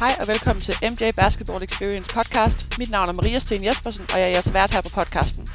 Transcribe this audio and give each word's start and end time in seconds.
Hej 0.00 0.16
og 0.20 0.28
velkommen 0.28 0.60
til 0.60 0.74
MJ 0.90 1.12
Basketball 1.16 1.62
Experience 1.62 2.10
podcast. 2.14 2.78
Mit 2.78 2.90
navn 2.90 3.08
er 3.08 3.12
Maria 3.12 3.38
Sten 3.38 3.64
Jespersen, 3.64 4.06
og 4.12 4.18
jeg 4.18 4.26
er 4.26 4.30
jeres 4.30 4.54
vært 4.54 4.70
her 4.70 4.82
på 4.82 4.88
podcasten. 4.94 5.48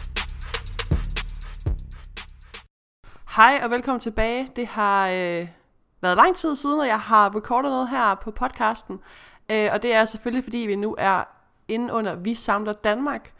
Hej 3.36 3.60
og 3.64 3.72
velkommen 3.72 4.00
tilbage. 4.00 4.50
Det 4.56 4.68
har 4.68 5.10
øh, 5.10 5.48
været 6.02 6.18
lang 6.18 6.36
tid 6.36 6.56
siden, 6.56 6.82
at 6.82 6.88
jeg 6.88 7.00
har 7.00 7.36
recordet 7.36 7.72
noget 7.72 7.90
her 7.90 8.16
på 8.16 8.32
podcasten. 8.32 9.00
Øh, 9.52 9.70
og 9.74 9.84
det 9.84 9.94
er 9.94 10.06
selvfølgelig, 10.06 10.44
fordi 10.44 10.58
vi 10.58 10.76
nu 10.76 10.96
er 10.98 11.24
inde 11.68 11.94
under 11.94 12.16
Vi 12.16 12.34
Samler 12.34 12.74
Danmark, 12.74 13.34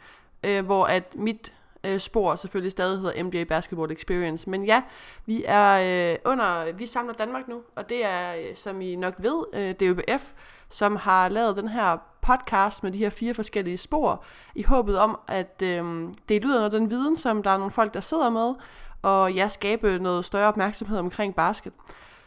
øh, 0.44 0.64
hvor 0.64 0.84
at 0.86 1.14
mit 1.14 1.52
øh, 1.84 1.98
spor 1.98 2.34
selvfølgelig 2.34 2.72
stadig 2.72 3.00
hedder 3.00 3.24
MJ 3.24 3.44
Basketball 3.44 3.92
Experience. 3.92 4.50
Men 4.50 4.64
ja, 4.64 4.82
vi 5.26 5.44
er 5.46 6.12
øh, 6.12 6.18
under 6.24 6.72
Vi 6.72 6.86
Samler 6.86 7.14
Danmark 7.14 7.48
nu, 7.48 7.62
og 7.76 7.88
det 7.88 8.04
er, 8.04 8.34
øh, 8.34 8.56
som 8.56 8.80
I 8.80 8.96
nok 8.96 9.14
ved, 9.18 9.44
øh, 9.54 9.74
DUBF, 9.80 10.32
som 10.68 10.96
har 10.96 11.28
lavet 11.28 11.56
den 11.56 11.68
her 11.68 11.96
podcast 12.22 12.82
med 12.82 12.92
de 12.92 12.98
her 12.98 13.10
fire 13.10 13.34
forskellige 13.34 13.76
spor, 13.76 14.24
i 14.54 14.62
håbet 14.62 14.98
om 14.98 15.18
at 15.28 15.62
øh, 15.62 16.08
dele 16.28 16.46
ud 16.46 16.52
af 16.52 16.58
noget 16.58 16.74
af 16.74 16.80
den 16.80 16.90
viden, 16.90 17.16
som 17.16 17.42
der 17.42 17.50
er 17.50 17.56
nogle 17.56 17.72
folk, 17.72 17.94
der 17.94 18.00
sidder 18.00 18.30
med, 18.30 18.54
og 19.02 19.32
ja, 19.32 19.48
skabe 19.48 19.98
noget 19.98 20.24
større 20.24 20.48
opmærksomhed 20.48 20.98
omkring 20.98 21.34
basket. 21.34 21.72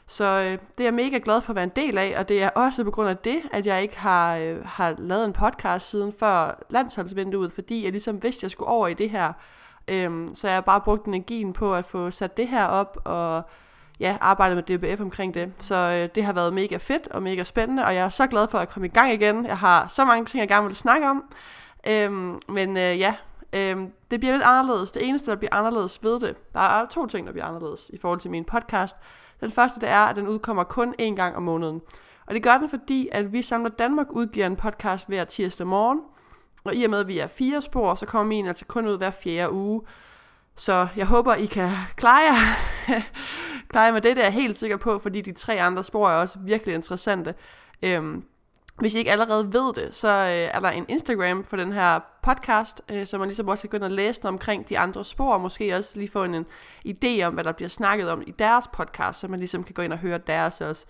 Så 0.08 0.26
øh, 0.26 0.52
det 0.52 0.60
er 0.80 0.84
jeg 0.84 0.94
mega 0.94 1.20
glad 1.24 1.42
for 1.42 1.52
at 1.52 1.56
være 1.56 1.64
en 1.64 1.72
del 1.76 1.98
af, 1.98 2.16
og 2.18 2.30
det 2.30 2.44
er 2.44 2.50
også 2.50 2.84
på 2.84 2.92
grund 2.92 3.10
af 3.10 3.18
det, 3.18 3.42
at 3.52 3.68
jeg 3.68 3.82
ikke 3.82 4.00
har, 4.00 4.36
øh, 4.36 4.66
har 4.66 4.96
lavet 4.98 5.26
en 5.26 5.34
podcast 5.34 5.90
siden 5.90 6.14
før 6.20 6.64
landsholdsvinduet, 6.70 7.52
fordi 7.52 7.84
jeg 7.84 7.92
ligesom 7.92 8.24
vidste, 8.24 8.40
at 8.40 8.44
jeg 8.44 8.52
skulle 8.52 8.70
over 8.70 8.88
i 8.88 8.94
det 8.94 9.10
her. 9.10 9.34
Øhm, 9.88 10.34
så 10.34 10.48
jeg 10.48 10.56
har 10.56 10.62
bare 10.62 10.82
brugt 10.82 11.06
energien 11.06 11.54
på 11.54 11.76
at 11.76 11.86
få 11.86 12.12
sat 12.12 12.38
det 12.38 12.48
her 12.48 12.66
op, 12.66 12.98
og 13.06 13.44
ja, 14.00 14.18
arbejdet 14.22 14.56
med 14.56 14.78
DBF 14.78 15.02
omkring 15.02 15.34
det. 15.34 15.52
Så 15.60 15.76
øh, 15.76 16.10
det 16.16 16.24
har 16.24 16.34
været 16.34 16.54
mega 16.54 16.78
fedt 16.78 17.08
og 17.08 17.24
mega 17.24 17.44
spændende, 17.44 17.86
og 17.86 17.96
jeg 17.96 18.06
er 18.06 18.10
så 18.10 18.28
glad 18.28 18.48
for 18.48 18.60
at 18.60 18.70
komme 18.70 18.88
i 18.88 18.92
gang 18.92 19.14
igen. 19.14 19.46
Jeg 19.46 19.58
har 19.58 19.88
så 19.88 20.06
mange 20.06 20.26
ting, 20.26 20.40
jeg 20.40 20.48
gerne 20.48 20.66
vil 20.66 20.76
snakke 20.76 21.10
om. 21.10 21.24
Øhm, 21.88 22.40
men 22.48 22.78
øh, 22.78 23.00
ja, 23.00 23.14
øhm, 23.54 23.92
det 24.12 24.20
bliver 24.20 24.34
lidt 24.34 24.44
anderledes. 24.46 24.92
Det 24.92 25.08
eneste, 25.08 25.32
der 25.32 25.38
bliver 25.38 25.54
anderledes 25.54 26.04
ved 26.04 26.20
det, 26.20 26.54
der 26.54 26.60
er 26.60 26.86
to 26.86 27.06
ting, 27.06 27.28
der 27.28 27.34
bliver 27.34 27.46
anderledes 27.46 27.92
i 27.94 27.98
forhold 27.98 28.20
til 28.20 28.32
min 28.32 28.46
podcast. 28.46 28.98
Den 29.42 29.52
første, 29.52 29.82
det 29.82 29.90
er, 29.90 30.00
at 30.00 30.16
den 30.16 30.28
udkommer 30.28 30.64
kun 30.64 30.96
én 31.02 31.16
gang 31.16 31.36
om 31.36 31.44
måneden. 31.44 31.82
Og 32.28 32.34
det 32.34 32.44
gør 32.44 32.58
den, 32.58 32.70
fordi 32.70 33.10
at 33.12 33.34
vi 33.34 33.42
samler 33.42 33.70
Danmark 33.70 34.08
udgiver 34.10 34.46
en 34.46 34.56
podcast 34.56 35.08
hver 35.08 35.26
tirsdag 35.26 35.68
morgen. 35.68 36.00
Og 36.64 36.76
i 36.76 36.84
og 36.84 36.90
med, 36.90 37.00
at 37.00 37.08
vi 37.08 37.20
er 37.20 37.28
fire 37.28 37.62
spor, 37.62 37.96
så 37.96 38.06
kommer 38.06 38.28
min 38.28 38.48
altså 38.48 38.66
kun 38.66 38.88
ud 38.88 38.98
hver 38.98 39.12
fjerde 39.12 39.52
uge. 39.52 39.82
Så 40.56 40.88
jeg 40.96 41.06
håber, 41.06 41.36
I 41.36 41.46
kan 41.46 41.70
klare 41.96 42.22
jer, 42.22 42.56
klare 43.70 43.92
med 43.92 44.02
det, 44.02 44.16
det 44.16 44.22
er 44.22 44.26
jeg 44.26 44.34
helt 44.34 44.58
sikker 44.58 44.78
på, 44.78 45.00
fordi 45.00 45.22
de 45.22 45.32
tre 45.32 45.62
andre 45.62 45.84
spor 45.84 46.10
er 46.10 46.16
også 46.16 46.40
virkelig 46.40 46.76
interessante. 46.76 47.36
Øhm, 47.84 48.24
hvis 48.80 48.96
I 48.96 48.98
ikke 48.98 49.12
allerede 49.12 49.54
ved 49.54 49.74
det, 49.74 49.96
så 49.96 50.08
øh, 50.08 50.56
er 50.56 50.60
der 50.60 50.70
en 50.70 50.86
Instagram 50.90 51.46
for 51.46 51.58
den 51.58 51.74
her 51.74 52.00
podcast, 52.24 52.82
øh, 52.92 53.06
så 53.06 53.18
man 53.18 53.28
ligesom 53.28 53.48
også 53.48 53.62
kan 53.62 53.70
gå 53.70 53.78
ind 53.78 53.84
og 53.84 53.92
læse 53.92 54.22
noget 54.22 54.34
omkring 54.34 54.70
de 54.70 54.80
andre 54.80 55.06
spor, 55.06 55.34
og 55.34 55.42
måske 55.42 55.76
også 55.76 56.00
lige 56.00 56.12
få 56.12 56.24
en, 56.24 56.36
en 56.36 56.46
idé 56.88 57.24
om, 57.24 57.34
hvad 57.34 57.44
der 57.44 57.52
bliver 57.52 57.70
snakket 57.70 58.10
om 58.10 58.24
i 58.28 58.32
deres 58.32 58.68
podcast, 58.68 59.20
så 59.20 59.28
man 59.28 59.40
ligesom 59.40 59.64
kan 59.64 59.74
gå 59.74 59.82
ind 59.82 59.94
og 59.94 60.00
høre 60.00 60.18
deres 60.18 60.62
også. 60.62 60.86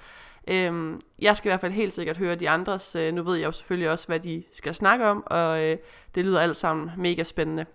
Øhm, 0.47 0.99
jeg 1.19 1.37
skal 1.37 1.49
i 1.49 1.51
hvert 1.51 1.61
fald 1.61 1.71
helt 1.71 1.93
sikkert 1.93 2.17
høre 2.17 2.35
de 2.35 2.49
andres. 2.49 2.95
Øh, 2.95 3.13
nu 3.13 3.23
ved 3.23 3.35
jeg 3.35 3.45
jo 3.45 3.51
selvfølgelig 3.51 3.89
også, 3.89 4.07
hvad 4.07 4.19
de 4.19 4.43
skal 4.51 4.75
snakke 4.75 5.05
om, 5.05 5.23
og 5.25 5.63
øh, 5.63 5.77
det 6.15 6.25
lyder 6.25 6.39
alt 6.39 6.57
sammen 6.57 6.91
mega 6.97 7.23
spændende. 7.23 7.65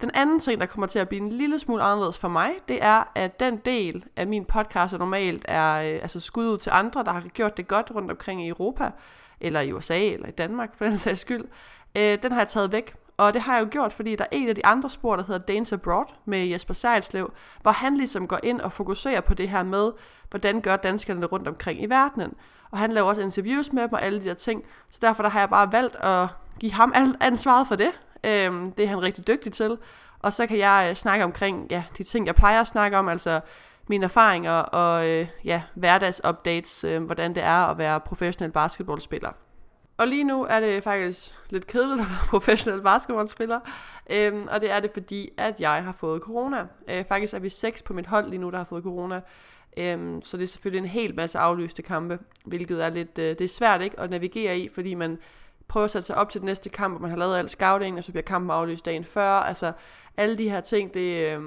Den 0.00 0.10
anden 0.14 0.40
ting, 0.40 0.60
der 0.60 0.66
kommer 0.66 0.86
til 0.86 0.98
at 0.98 1.08
blive 1.08 1.22
en 1.22 1.32
lille 1.32 1.58
smule 1.58 1.82
anderledes 1.82 2.18
for 2.18 2.28
mig, 2.28 2.50
det 2.68 2.82
er, 2.82 3.12
at 3.14 3.40
den 3.40 3.56
del 3.56 4.04
af 4.16 4.26
min 4.26 4.44
podcast, 4.44 4.92
der 4.92 4.98
normalt 4.98 5.44
er 5.48 5.74
øh, 5.74 5.98
altså 6.02 6.20
skud 6.20 6.46
ud 6.46 6.58
til 6.58 6.70
andre, 6.70 7.04
der 7.04 7.12
har 7.12 7.20
gjort 7.20 7.56
det 7.56 7.68
godt 7.68 7.92
rundt 7.94 8.10
omkring 8.10 8.44
i 8.44 8.48
Europa, 8.48 8.90
eller 9.40 9.60
i 9.60 9.72
USA, 9.72 9.98
eller 9.98 10.28
i 10.28 10.30
Danmark 10.30 10.76
for 10.76 10.84
den 10.84 10.98
sags 10.98 11.20
skyld, 11.20 11.44
øh, 11.96 12.18
den 12.22 12.32
har 12.32 12.40
jeg 12.40 12.48
taget 12.48 12.72
væk. 12.72 12.94
Og 13.16 13.34
det 13.34 13.42
har 13.42 13.56
jeg 13.56 13.64
jo 13.64 13.68
gjort, 13.70 13.92
fordi 13.92 14.16
der 14.16 14.24
er 14.24 14.28
en 14.32 14.48
af 14.48 14.54
de 14.54 14.66
andre 14.66 14.90
spor, 14.90 15.16
der 15.16 15.24
hedder 15.24 15.40
Dance 15.40 15.74
Abroad 15.74 16.06
med 16.24 16.46
Jesper 16.46 16.74
Sejlslev, 16.74 17.32
hvor 17.62 17.70
han 17.70 17.96
ligesom 17.96 18.26
går 18.26 18.38
ind 18.42 18.60
og 18.60 18.72
fokuserer 18.72 19.20
på 19.20 19.34
det 19.34 19.48
her 19.48 19.62
med, 19.62 19.92
hvordan 20.30 20.60
gør 20.60 20.76
danskerne 20.76 21.26
rundt 21.26 21.48
omkring 21.48 21.82
i 21.82 21.86
verdenen. 21.86 22.34
Og 22.70 22.78
han 22.78 22.92
laver 22.92 23.08
også 23.08 23.22
interviews 23.22 23.72
med 23.72 23.82
dem 23.82 23.92
og 23.92 24.02
alle 24.02 24.20
de 24.20 24.24
der 24.28 24.34
ting. 24.34 24.64
Så 24.90 24.98
derfor 25.02 25.22
der 25.22 25.30
har 25.30 25.40
jeg 25.40 25.50
bare 25.50 25.72
valgt 25.72 25.96
at 25.96 26.28
give 26.60 26.72
ham 26.72 26.92
ansvaret 27.20 27.66
for 27.66 27.76
det. 27.76 27.90
Øhm, 28.24 28.72
det 28.72 28.84
er 28.84 28.88
han 28.88 29.02
rigtig 29.02 29.26
dygtig 29.26 29.52
til. 29.52 29.78
Og 30.18 30.32
så 30.32 30.46
kan 30.46 30.58
jeg 30.58 30.86
øh, 30.90 30.96
snakke 30.96 31.24
omkring 31.24 31.66
ja, 31.70 31.84
de 31.98 32.02
ting, 32.02 32.26
jeg 32.26 32.34
plejer 32.34 32.60
at 32.60 32.68
snakke 32.68 32.96
om, 32.98 33.08
altså 33.08 33.40
mine 33.88 34.04
erfaringer 34.04 34.52
og 34.52 35.08
øh, 35.08 35.26
ja, 35.44 35.62
hverdagsupdates, 35.74 36.84
øh, 36.84 37.02
hvordan 37.02 37.34
det 37.34 37.42
er 37.42 37.66
at 37.66 37.78
være 37.78 38.00
professionel 38.00 38.52
basketballspiller. 38.52 39.32
Og 39.96 40.08
lige 40.08 40.24
nu 40.24 40.44
er 40.44 40.60
det 40.60 40.84
faktisk 40.84 41.38
lidt 41.50 41.66
kedeligt 41.66 42.00
at 42.00 42.06
være 42.08 42.28
professionel 42.38 42.82
basketballspiller, 42.82 43.60
øhm, 44.10 44.48
og 44.50 44.60
det 44.60 44.70
er 44.70 44.80
det 44.80 44.90
fordi, 44.92 45.30
at 45.36 45.60
jeg 45.60 45.84
har 45.84 45.92
fået 45.92 46.22
corona. 46.22 46.66
Øh, 46.88 47.04
faktisk 47.04 47.34
er 47.34 47.38
vi 47.38 47.48
seks 47.48 47.82
på 47.82 47.92
mit 47.92 48.06
hold 48.06 48.30
lige 48.30 48.40
nu, 48.40 48.50
der 48.50 48.56
har 48.56 48.64
fået 48.64 48.84
corona. 48.84 49.20
Øhm, 49.76 50.22
så 50.22 50.36
det 50.36 50.42
er 50.42 50.46
selvfølgelig 50.46 50.78
en 50.78 50.90
hel 50.90 51.14
masse 51.14 51.38
aflyste 51.38 51.82
kampe, 51.82 52.18
hvilket 52.44 52.84
er 52.84 52.90
lidt 52.90 53.18
øh, 53.18 53.24
det 53.24 53.40
er 53.40 53.48
svært 53.48 53.82
ikke 53.82 54.00
at 54.00 54.10
navigere 54.10 54.58
i, 54.58 54.68
fordi 54.74 54.94
man 54.94 55.18
prøver 55.70 55.84
at 55.84 55.90
sætte 55.90 56.06
sig 56.06 56.16
op 56.16 56.28
til 56.28 56.40
den 56.40 56.46
næste 56.46 56.68
kamp, 56.68 56.94
og 56.94 57.00
man 57.00 57.10
har 57.10 57.18
lavet 57.18 57.36
alt 57.36 57.50
scouting, 57.50 57.98
og 57.98 58.04
så 58.04 58.12
bliver 58.12 58.22
kampen 58.22 58.50
aflyst 58.50 58.84
dagen 58.84 59.04
før. 59.04 59.30
Altså 59.30 59.72
alle 60.16 60.38
de 60.38 60.50
her 60.50 60.60
ting, 60.60 60.94
det 60.94 61.28
er 61.28 61.38
øh, 61.38 61.44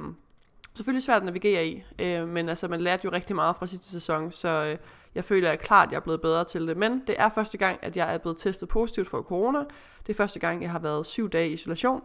selvfølgelig 0.74 1.04
svært 1.04 1.18
at 1.18 1.26
navigere 1.26 1.68
i, 1.68 1.84
øh, 2.00 2.28
men 2.28 2.50
altså 2.50 2.68
man 2.68 2.82
lærte 2.82 3.06
jo 3.06 3.12
rigtig 3.12 3.36
meget 3.36 3.56
fra 3.56 3.68
sidste 3.68 3.88
sæson, 3.88 4.32
så 4.32 4.50
øh, 4.50 4.78
jeg 5.16 5.24
føler 5.24 5.52
at 5.52 5.60
klart, 5.60 5.88
at 5.88 5.92
jeg 5.92 5.98
er 5.98 6.02
blevet 6.02 6.22
bedre 6.22 6.44
til 6.44 6.68
det. 6.68 6.78
Men 6.78 7.04
det 7.08 7.16
er 7.20 7.30
første 7.30 7.58
gang, 7.58 7.80
at 7.82 7.98
jeg 7.98 8.14
er 8.14 8.18
blevet 8.18 8.38
testet 8.38 8.70
positivt 8.70 9.08
for 9.08 9.22
corona. 9.22 9.60
Det 10.08 10.14
er 10.14 10.18
første 10.18 10.40
gang, 10.40 10.62
jeg 10.62 10.72
har 10.72 10.80
været 10.80 11.06
syv 11.06 11.30
dage 11.30 11.50
i 11.50 11.54
isolation. 11.54 12.02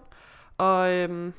Og 0.59 0.93
øh, 0.93 1.33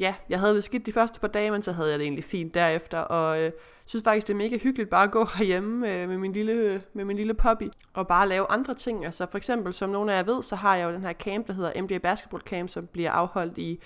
ja, 0.00 0.14
jeg 0.28 0.40
havde 0.40 0.54
det 0.54 0.64
skidt 0.64 0.86
de 0.86 0.92
første 0.92 1.20
par 1.20 1.28
dage, 1.28 1.50
men 1.50 1.62
så 1.62 1.72
havde 1.72 1.90
jeg 1.90 1.98
det 1.98 2.04
egentlig 2.04 2.24
fint 2.24 2.54
derefter, 2.54 2.98
og 2.98 3.42
øh, 3.42 3.52
synes 3.86 4.04
faktisk, 4.04 4.26
det 4.26 4.32
er 4.32 4.38
mega 4.38 4.58
hyggeligt 4.58 4.90
bare 4.90 5.04
at 5.04 5.10
gå 5.10 5.24
herhjemme 5.38 5.92
øh, 5.92 6.08
med, 6.08 6.18
min 6.18 6.32
lille, 6.32 6.52
øh, 6.52 6.80
med 6.92 7.04
min 7.04 7.16
lille 7.16 7.34
puppy, 7.34 7.68
og 7.94 8.06
bare 8.06 8.28
lave 8.28 8.46
andre 8.50 8.74
ting. 8.74 9.04
Altså 9.04 9.26
for 9.30 9.36
eksempel, 9.36 9.74
som 9.74 9.90
nogle 9.90 10.12
af 10.12 10.16
jer 10.16 10.22
ved, 10.22 10.42
så 10.42 10.56
har 10.56 10.76
jeg 10.76 10.84
jo 10.84 10.92
den 10.92 11.02
her 11.02 11.12
camp, 11.12 11.46
der 11.46 11.52
hedder 11.52 11.82
MJ 11.82 11.98
Basketball 11.98 12.42
Camp, 12.42 12.68
som 12.68 12.86
bliver 12.86 13.10
afholdt 13.10 13.58
i 13.58 13.80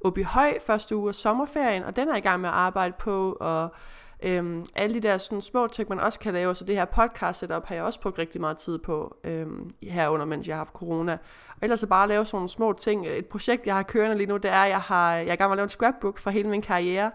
Åby 0.00 0.24
Høj 0.24 0.58
første 0.66 0.96
uge 0.96 1.08
af 1.08 1.14
sommerferien, 1.14 1.82
og 1.82 1.96
den 1.96 2.08
er 2.08 2.12
jeg 2.12 2.18
i 2.18 2.28
gang 2.28 2.40
med 2.40 2.48
at 2.48 2.54
arbejde 2.54 2.94
på, 2.98 3.36
og 3.40 3.74
Øhm, 4.22 4.64
alle 4.74 4.94
de 4.94 5.00
der 5.00 5.18
sådan, 5.18 5.42
små 5.42 5.66
ting, 5.66 5.88
man 5.88 6.00
også 6.00 6.18
kan 6.18 6.32
lave, 6.32 6.54
så 6.54 6.64
det 6.64 6.76
her 6.76 6.84
podcast 6.84 7.40
setup 7.40 7.66
har 7.66 7.74
jeg 7.74 7.84
også 7.84 8.00
brugt 8.00 8.18
rigtig 8.18 8.40
meget 8.40 8.56
tid 8.56 8.78
på 8.78 9.16
øhm, 9.24 9.70
herunder, 9.82 10.26
mens 10.26 10.48
jeg 10.48 10.54
har 10.56 10.58
haft 10.58 10.72
corona. 10.72 11.12
Og 11.48 11.58
ellers 11.62 11.80
så 11.80 11.86
bare 11.86 12.08
lave 12.08 12.26
sådan 12.26 12.36
nogle 12.36 12.48
små 12.48 12.72
ting. 12.72 13.06
Øh, 13.06 13.16
et 13.16 13.26
projekt, 13.26 13.66
jeg 13.66 13.74
har 13.74 13.82
kørende 13.82 14.16
lige 14.16 14.26
nu, 14.26 14.36
det 14.36 14.50
er, 14.50 14.62
at 14.62 14.70
jeg, 14.70 14.80
har, 14.80 15.14
jeg 15.14 15.28
er 15.28 15.36
gang 15.36 15.48
med 15.48 15.54
at 15.54 15.56
lave 15.56 15.64
en 15.64 15.68
scrapbook 15.68 16.18
for 16.18 16.30
hele 16.30 16.48
min 16.48 16.62
karriere. 16.62 17.10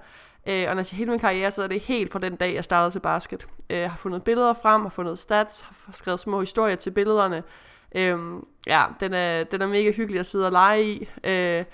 Øh, 0.47 0.65
og 0.67 0.75
når 0.75 0.79
jeg 0.79 0.85
siger 0.85 0.97
hele 0.97 1.11
min 1.11 1.19
karriere, 1.19 1.51
så 1.51 1.63
er 1.63 1.67
det 1.67 1.79
helt 1.79 2.11
fra 2.11 2.19
den 2.19 2.35
dag, 2.35 2.55
jeg 2.55 2.63
startede 2.63 2.91
til 2.91 2.99
basket. 2.99 3.47
Øh, 3.69 3.89
har 3.89 3.97
fundet 3.97 4.23
billeder 4.23 4.53
frem, 4.53 4.81
har 4.81 4.89
fundet 4.89 5.19
stats, 5.19 5.61
har 5.61 5.93
skrevet 5.93 6.19
små 6.19 6.39
historier 6.39 6.75
til 6.75 6.91
billederne. 6.91 7.43
Øh, 7.95 8.19
ja, 8.67 8.83
den 8.99 9.13
er, 9.13 9.43
den 9.43 9.61
er 9.61 9.67
mega 9.67 9.91
hyggelig 9.91 10.19
at 10.19 10.25
sidde 10.25 10.45
og 10.45 10.51
lege 10.51 10.85
i. 10.85 11.09
Øh, 11.23 11.65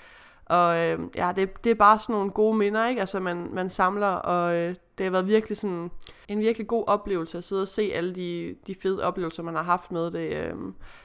og 0.48 0.78
øh, 0.78 0.98
ja, 1.16 1.32
det, 1.36 1.64
det 1.64 1.70
er 1.70 1.74
bare 1.74 1.98
sådan 1.98 2.12
nogle 2.12 2.30
gode 2.30 2.56
minder, 2.56 2.88
ikke? 2.88 3.00
Altså 3.00 3.20
man, 3.20 3.48
man 3.52 3.70
samler, 3.70 4.06
og 4.06 4.54
øh, 4.56 4.74
det 4.98 5.04
har 5.04 5.10
været 5.10 5.26
virkelig 5.26 5.56
sådan 5.56 5.90
en 6.28 6.40
virkelig 6.40 6.66
god 6.66 6.84
oplevelse 6.86 7.38
at 7.38 7.44
sidde 7.44 7.62
og 7.62 7.68
se 7.68 7.90
alle 7.94 8.14
de, 8.14 8.54
de 8.66 8.74
fede 8.82 9.02
oplevelser, 9.02 9.42
man 9.42 9.54
har 9.54 9.62
haft 9.62 9.92
med 9.92 10.10
det. 10.10 10.32
Øh, 10.32 10.54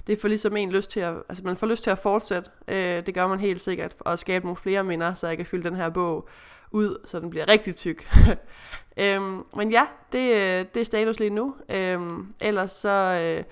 det 0.07 0.21
får 0.21 0.27
ligesom 0.27 0.57
en 0.57 0.71
lyst 0.71 0.89
til 0.89 0.99
at, 0.99 1.15
altså 1.29 1.43
man 1.43 1.57
får 1.57 1.67
lyst 1.67 1.83
til 1.83 1.89
at 1.89 1.97
fortsætte, 1.97 2.49
øh, 2.67 3.05
det 3.05 3.13
gør 3.13 3.27
man 3.27 3.39
helt 3.39 3.61
sikkert, 3.61 3.95
og 3.99 4.19
skabe 4.19 4.45
nogle 4.45 4.57
flere 4.57 4.83
minder, 4.83 5.13
så 5.13 5.27
jeg 5.27 5.37
kan 5.37 5.45
fylde 5.45 5.69
den 5.69 5.75
her 5.75 5.89
bog 5.89 6.29
ud, 6.71 6.97
så 7.05 7.19
den 7.19 7.29
bliver 7.29 7.47
rigtig 7.47 7.75
tyk. 7.75 8.09
øhm, 8.97 9.43
men 9.55 9.71
ja, 9.71 9.85
det, 10.11 10.33
øh, 10.33 10.65
det 10.73 10.77
er 10.77 10.83
status 10.85 11.19
lige 11.19 11.29
nu. 11.29 11.55
Øhm, 11.69 12.33
ellers 12.39 12.71
så... 12.71 12.89
Øh, 13.23 13.43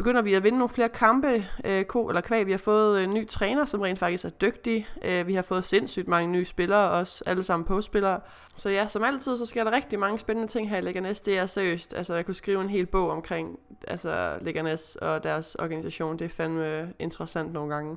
begynder 0.00 0.22
vi 0.22 0.34
at 0.34 0.44
vinde 0.44 0.58
nogle 0.58 0.68
flere 0.68 0.88
kampe, 0.88 1.44
øh, 1.64 1.84
ko 1.84 2.08
eller 2.08 2.20
kvæg. 2.20 2.46
Vi 2.46 2.50
har 2.50 2.58
fået 2.58 3.04
en 3.04 3.14
ny 3.14 3.26
træner, 3.26 3.66
som 3.66 3.80
rent 3.80 3.98
faktisk 3.98 4.24
er 4.24 4.28
dygtig. 4.28 4.88
Øh, 5.04 5.26
vi 5.26 5.34
har 5.34 5.42
fået 5.42 5.64
sindssygt 5.64 6.08
mange 6.08 6.32
nye 6.32 6.44
spillere, 6.44 6.90
også 6.90 7.24
alle 7.26 7.42
sammen 7.42 7.66
postspillere. 7.66 8.20
Så 8.56 8.70
ja, 8.70 8.86
som 8.86 9.04
altid, 9.04 9.36
så 9.36 9.46
sker 9.46 9.64
der 9.64 9.70
rigtig 9.70 9.98
mange 9.98 10.18
spændende 10.18 10.52
ting 10.52 10.70
her 10.70 10.78
i 10.78 10.80
Leganes. 10.80 11.20
Det 11.20 11.38
er 11.38 11.46
seriøst. 11.46 11.94
Altså, 11.94 12.14
jeg 12.14 12.26
kunne 12.26 12.34
skrive 12.34 12.60
en 12.60 12.70
hel 12.70 12.86
bog 12.86 13.10
omkring 13.10 13.58
altså, 13.88 14.38
Leganes 14.40 14.96
og 14.96 15.24
deres 15.24 15.54
organisation. 15.54 16.18
Det 16.18 16.24
er 16.24 16.28
fandme 16.28 16.92
interessant 16.98 17.52
nogle 17.52 17.74
gange. 17.74 17.96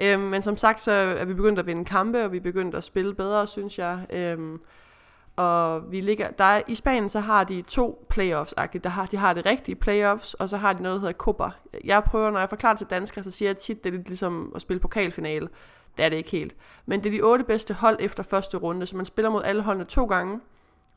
Øh, 0.00 0.20
men 0.20 0.42
som 0.42 0.56
sagt, 0.56 0.80
så 0.80 0.92
er 0.92 1.24
vi 1.24 1.34
begyndt 1.34 1.58
at 1.58 1.66
vinde 1.66 1.84
kampe, 1.84 2.24
og 2.24 2.32
vi 2.32 2.36
er 2.36 2.40
begyndt 2.40 2.74
at 2.74 2.84
spille 2.84 3.14
bedre, 3.14 3.46
synes 3.46 3.78
jeg. 3.78 4.06
Øh, 4.12 4.38
og 5.36 5.92
vi 5.92 6.00
ligger, 6.00 6.30
der 6.30 6.44
er, 6.44 6.62
i 6.68 6.74
Spanien 6.74 7.08
så 7.08 7.20
har 7.20 7.44
de 7.44 7.62
to 7.62 8.06
playoffs 8.10 8.54
der 8.54 8.88
har, 8.88 9.06
de 9.06 9.16
har 9.16 9.32
det 9.32 9.46
rigtige 9.46 9.74
playoffs, 9.74 10.34
og 10.34 10.48
så 10.48 10.56
har 10.56 10.72
de 10.72 10.82
noget, 10.82 10.94
der 10.94 11.00
hedder 11.00 11.18
Copa. 11.18 11.50
Jeg 11.84 12.04
prøver, 12.04 12.30
når 12.30 12.38
jeg 12.38 12.48
forklarer 12.48 12.76
til 12.76 12.86
danskere, 12.90 13.24
så 13.24 13.30
siger 13.30 13.48
jeg 13.48 13.56
tit, 13.56 13.84
det 13.84 13.90
er 13.90 13.96
lidt 13.96 14.08
ligesom 14.08 14.52
at 14.54 14.62
spille 14.62 14.80
pokalfinale. 14.80 15.48
Det 15.96 16.04
er 16.04 16.08
det 16.08 16.16
ikke 16.16 16.30
helt. 16.30 16.56
Men 16.86 17.00
det 17.00 17.06
er 17.06 17.10
de 17.10 17.22
otte 17.22 17.44
bedste 17.44 17.74
hold 17.74 17.96
efter 18.00 18.22
første 18.22 18.56
runde, 18.56 18.86
så 18.86 18.96
man 18.96 19.04
spiller 19.04 19.30
mod 19.30 19.42
alle 19.44 19.62
holdene 19.62 19.84
to 19.84 20.04
gange. 20.04 20.40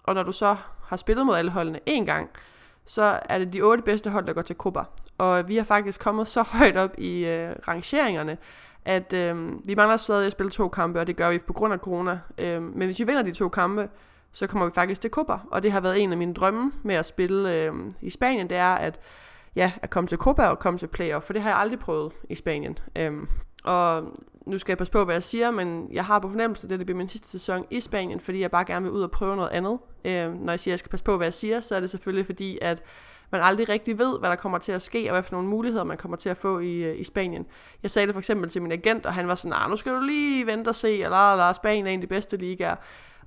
Og 0.04 0.16
når 0.16 0.24
du 0.24 0.32
så 0.32 0.56
har 0.84 0.98
spillet 0.98 1.26
mod 1.26 1.36
alle 1.36 1.52
holdene 1.52 1.80
én 1.90 2.06
gang, 2.06 2.30
så 2.86 3.20
er 3.30 3.38
det 3.40 3.54
de 3.54 3.62
otte 3.62 3.84
bedste 3.84 4.10
hold, 4.10 4.26
der 4.26 4.34
går 4.34 4.42
til 4.42 4.56
Copa. 4.56 4.84
Og 5.18 5.48
vi 5.48 5.58
har 5.58 5.64
faktisk 5.64 6.00
kommet 6.00 6.28
så 6.28 6.42
højt 6.60 6.78
op 6.78 6.96
i 6.98 7.26
øh, 7.26 7.56
rangeringerne, 7.68 8.38
at 8.86 9.14
øh, 9.14 9.52
vi 9.68 9.76
mangler 9.76 9.98
stadig 9.98 10.26
at 10.26 10.32
spille 10.32 10.50
to 10.50 10.68
kampe, 10.70 11.00
og 11.00 11.08
det 11.08 11.16
gør 11.16 11.30
vi 11.30 11.40
på 11.48 11.54
grund 11.54 11.74
af 11.74 11.80
corona. 11.80 12.20
Øh, 12.38 12.62
men 12.62 12.86
hvis 12.86 13.00
vi 13.00 13.04
vinder 13.04 13.22
de 13.22 13.32
to 13.32 13.50
kampe, 13.50 13.90
så 14.32 14.48
kommer 14.48 14.66
vi 14.66 14.72
faktisk 14.76 15.02
til 15.02 15.12
Copa. 15.12 15.38
Og 15.52 15.64
det 15.64 15.72
har 15.72 15.80
været 15.80 16.04
en 16.04 16.12
af 16.12 16.18
mine 16.18 16.34
drømme 16.34 16.72
med 16.84 16.96
at 16.96 17.06
spille 17.06 17.56
øh, 17.56 17.74
i 18.02 18.10
Spanien, 18.10 18.50
det 18.50 18.58
er 18.58 18.76
at, 18.76 19.00
ja, 19.56 19.72
at 19.82 19.90
komme 19.90 20.08
til 20.08 20.18
Copa 20.18 20.48
og 20.48 20.60
komme 20.60 20.80
til 20.80 20.88
playoff, 20.88 21.26
for 21.26 21.34
det 21.34 21.42
har 21.42 21.50
jeg 21.50 21.60
aldrig 21.60 21.80
prøvet 21.80 22.14
i 22.30 22.36
Spanien. 22.36 22.78
Øhm, 22.96 23.28
og 23.66 24.04
nu 24.46 24.58
skal 24.58 24.72
jeg 24.72 24.78
passe 24.78 24.92
på, 24.92 25.06
hvad 25.06 25.16
jeg 25.16 25.24
siger, 25.24 25.52
men 25.52 25.88
jeg 25.92 26.06
har 26.06 26.20
på 26.20 26.30
fornemmelse, 26.30 26.68
at 26.74 26.80
det 26.80 26.86
bliver 26.86 26.98
min 26.98 27.08
sidste 27.08 27.30
sæson 27.30 27.66
i 27.70 27.80
Spanien, 27.80 28.20
fordi 28.20 28.40
jeg 28.40 28.52
bare 28.52 28.66
gerne 28.66 28.84
vil 28.84 28.92
ud 28.92 29.02
og 29.02 29.12
prøve 29.12 29.36
noget 29.36 29.50
andet. 29.50 29.80
Øhm, 30.06 30.34
når 30.34 30.54
jeg 30.54 30.60
siger, 30.60 30.72
at 30.72 30.74
jeg 30.74 30.80
skal 30.80 30.90
passe 30.90 31.06
på, 31.06 31.18
hvad 31.18 31.26
jeg 31.28 31.34
siger, 31.34 31.60
så 31.60 31.76
er 31.76 31.80
det 31.80 31.90
selvfølgelig 31.90 32.26
fordi, 32.26 32.58
at 32.62 32.84
man 33.32 33.42
aldrig 33.42 33.70
rigtig 33.70 34.00
ved, 34.00 34.20
hvad 34.20 34.30
der 34.30 34.36
kommer 34.36 34.58
til 34.58 34.72
at 34.72 34.82
ske, 34.82 35.06
og 35.10 35.12
hvad 35.12 35.24
for 35.24 35.36
nogle 35.36 35.48
muligheder, 35.48 35.84
man 35.84 35.98
kommer 35.98 36.18
til 36.18 36.30
at 36.30 36.38
få 36.38 36.60
i, 36.60 36.74
øh, 36.74 37.00
i 37.00 37.04
Spanien. 37.04 37.46
Jeg 37.84 37.92
sagde 37.92 38.08
det 38.08 38.16
for 38.16 38.20
eksempel 38.20 38.50
til 38.50 38.62
min 38.62 38.72
agent, 38.72 39.06
og 39.06 39.14
han 39.14 39.28
var 39.28 39.36
sådan, 39.36 39.58
ah, 39.58 39.70
nu 39.70 39.76
skal 39.76 39.94
du 39.94 40.00
lige 40.00 40.46
vente 40.46 40.70
og 40.70 40.76
se, 40.76 41.04
eller, 41.04 41.32
eller 41.32 41.54
Spanien 41.54 41.88
er 41.88 41.92
en 41.92 42.00
af 42.00 42.02
de 42.02 42.08
bedste 42.08 42.38
ligaer. 42.38 42.76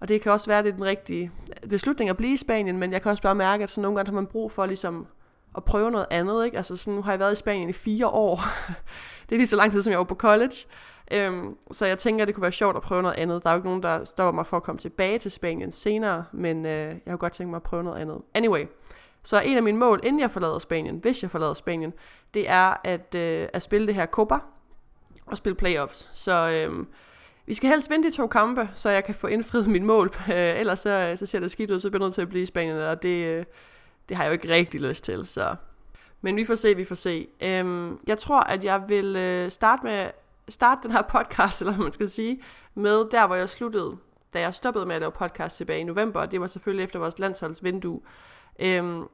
Og 0.01 0.09
det 0.09 0.21
kan 0.21 0.33
også 0.33 0.51
være, 0.51 0.59
at 0.59 0.65
det 0.65 0.71
er 0.71 0.75
den 0.75 0.85
rigtige 0.85 1.31
beslutning 1.69 2.11
at 2.11 2.17
blive 2.17 2.33
i 2.33 2.37
Spanien, 2.37 2.79
men 2.79 2.93
jeg 2.93 3.03
kan 3.03 3.11
også 3.11 3.23
bare 3.23 3.35
mærke, 3.35 3.63
at 3.63 3.71
sådan 3.71 3.83
nogle 3.83 3.97
gange 3.97 4.09
har 4.11 4.15
man 4.15 4.27
brug 4.27 4.53
for 4.53 4.67
ligesom 4.67 5.07
at 5.57 5.65
prøve 5.65 5.91
noget 5.91 6.07
andet. 6.11 6.45
Ikke? 6.45 6.57
Altså 6.57 6.77
sådan, 6.77 6.95
nu 6.95 7.03
har 7.03 7.13
jeg 7.13 7.21
været 7.21 7.33
i 7.33 7.37
Spanien 7.37 7.69
i 7.69 7.73
fire 7.73 8.09
år. 8.09 8.41
det 9.29 9.35
er 9.35 9.37
lige 9.37 9.47
så 9.47 9.57
lang 9.57 9.73
tid, 9.73 9.83
som 9.83 9.91
jeg 9.91 9.99
var 9.99 10.05
på 10.05 10.15
college. 10.15 10.57
Øhm, 11.11 11.57
så 11.71 11.87
jeg 11.87 11.99
tænker, 11.99 12.23
at 12.23 12.27
det 12.27 12.35
kunne 12.35 12.43
være 12.43 12.53
sjovt 12.53 12.77
at 12.77 12.83
prøve 12.83 13.03
noget 13.03 13.17
andet. 13.19 13.43
Der 13.43 13.51
er 13.51 13.55
jo 13.55 13.59
ikke 13.59 13.69
nogen, 13.69 13.83
der 13.83 14.05
stopper 14.05 14.33
mig 14.33 14.47
for 14.47 14.57
at 14.57 14.63
komme 14.63 14.79
tilbage 14.79 15.19
til 15.19 15.31
Spanien 15.31 15.73
senere, 15.73 16.25
men 16.33 16.67
øh, 16.67 16.73
jeg 16.73 17.13
har 17.13 17.17
godt 17.17 17.33
tænkt 17.33 17.51
mig 17.51 17.57
at 17.57 17.63
prøve 17.63 17.85
noget 17.85 17.99
andet. 17.99 18.19
Anyway, 18.35 18.67
så 19.23 19.41
en 19.41 19.57
af 19.57 19.63
mine 19.63 19.79
mål, 19.79 20.01
inden 20.03 20.21
jeg 20.21 20.31
forlader 20.31 20.59
Spanien, 20.59 20.97
hvis 20.97 21.23
jeg 21.23 21.31
forlader 21.31 21.55
Spanien, 21.55 21.93
det 22.35 22.51
er 22.51 22.77
at, 22.85 23.15
øh, 23.15 23.49
at 23.53 23.63
spille 23.63 23.87
det 23.87 23.95
her 23.95 24.07
Copa 24.07 24.39
og 25.27 25.37
spille 25.37 25.57
playoffs. 25.57 26.11
Så 26.15 26.51
øh, 26.51 26.87
vi 27.51 27.55
skal 27.55 27.71
helst 27.71 27.91
vinde 27.91 28.11
de 28.11 28.17
to 28.17 28.27
kampe, 28.27 28.69
så 28.75 28.91
jeg 28.91 29.05
kan 29.05 29.15
få 29.15 29.27
indfriet 29.27 29.67
mit 29.77 29.83
mål. 29.83 30.11
Øh, 30.33 30.61
ellers 30.61 30.81
så, 30.81 30.91
øh, 30.91 31.19
så 31.19 31.27
ser 31.27 31.41
det 31.41 31.51
skidt 31.51 31.71
ud, 31.71 31.79
så 31.79 31.91
bliver 31.91 32.03
jeg 32.03 32.07
nødt 32.07 32.15
til 32.15 32.23
at 32.23 32.29
blive 32.29 32.43
i 32.43 32.47
Spanien, 32.47 32.77
og 32.77 33.03
det, 33.03 33.25
øh, 33.25 33.45
det 34.09 34.17
har 34.17 34.25
jeg 34.25 34.29
jo 34.29 34.33
ikke 34.33 34.49
rigtig 34.49 34.81
lyst 34.81 35.05
til. 35.05 35.27
Så. 35.27 35.57
Men 36.21 36.37
vi 36.37 36.45
får 36.45 36.55
se, 36.55 36.77
vi 36.77 36.85
får 36.85 36.95
se. 36.95 37.29
Øhm, 37.41 37.99
jeg 38.07 38.19
tror, 38.19 38.41
at 38.41 38.65
jeg 38.65 38.83
vil 38.89 39.17
øh, 39.17 39.51
starte 39.51 39.83
med 39.85 40.11
starte 40.49 40.83
den 40.83 40.91
her 40.91 41.03
podcast, 41.03 41.61
eller 41.61 41.75
hvad 41.75 41.83
man 41.83 41.93
skal 41.93 42.09
sige, 42.09 42.43
med 42.75 43.11
der, 43.11 43.27
hvor 43.27 43.37
jeg 43.37 43.49
sluttede, 43.49 43.97
da 44.35 44.41
jeg 44.41 44.55
stoppede 44.55 44.87
med 44.87 44.95
at 44.95 45.01
lave 45.01 45.13
podcast 45.13 45.57
tilbage 45.57 45.81
i 45.81 45.85
november. 45.85 46.27
Det 46.27 46.41
var 46.41 46.47
selvfølgelig 46.47 46.85
efter 46.85 46.99
vores 46.99 47.19
landsholdsvindue. 47.19 48.01
Øhm, 48.59 49.05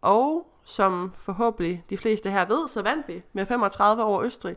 og 0.00 0.46
som 0.64 1.12
forhåbentlig 1.14 1.84
de 1.90 1.96
fleste 1.96 2.30
her 2.30 2.44
ved, 2.44 2.68
så 2.68 2.82
vandt 2.82 3.08
vi 3.08 3.22
med 3.32 3.46
35 3.46 4.02
over 4.02 4.22
Østrig. 4.22 4.56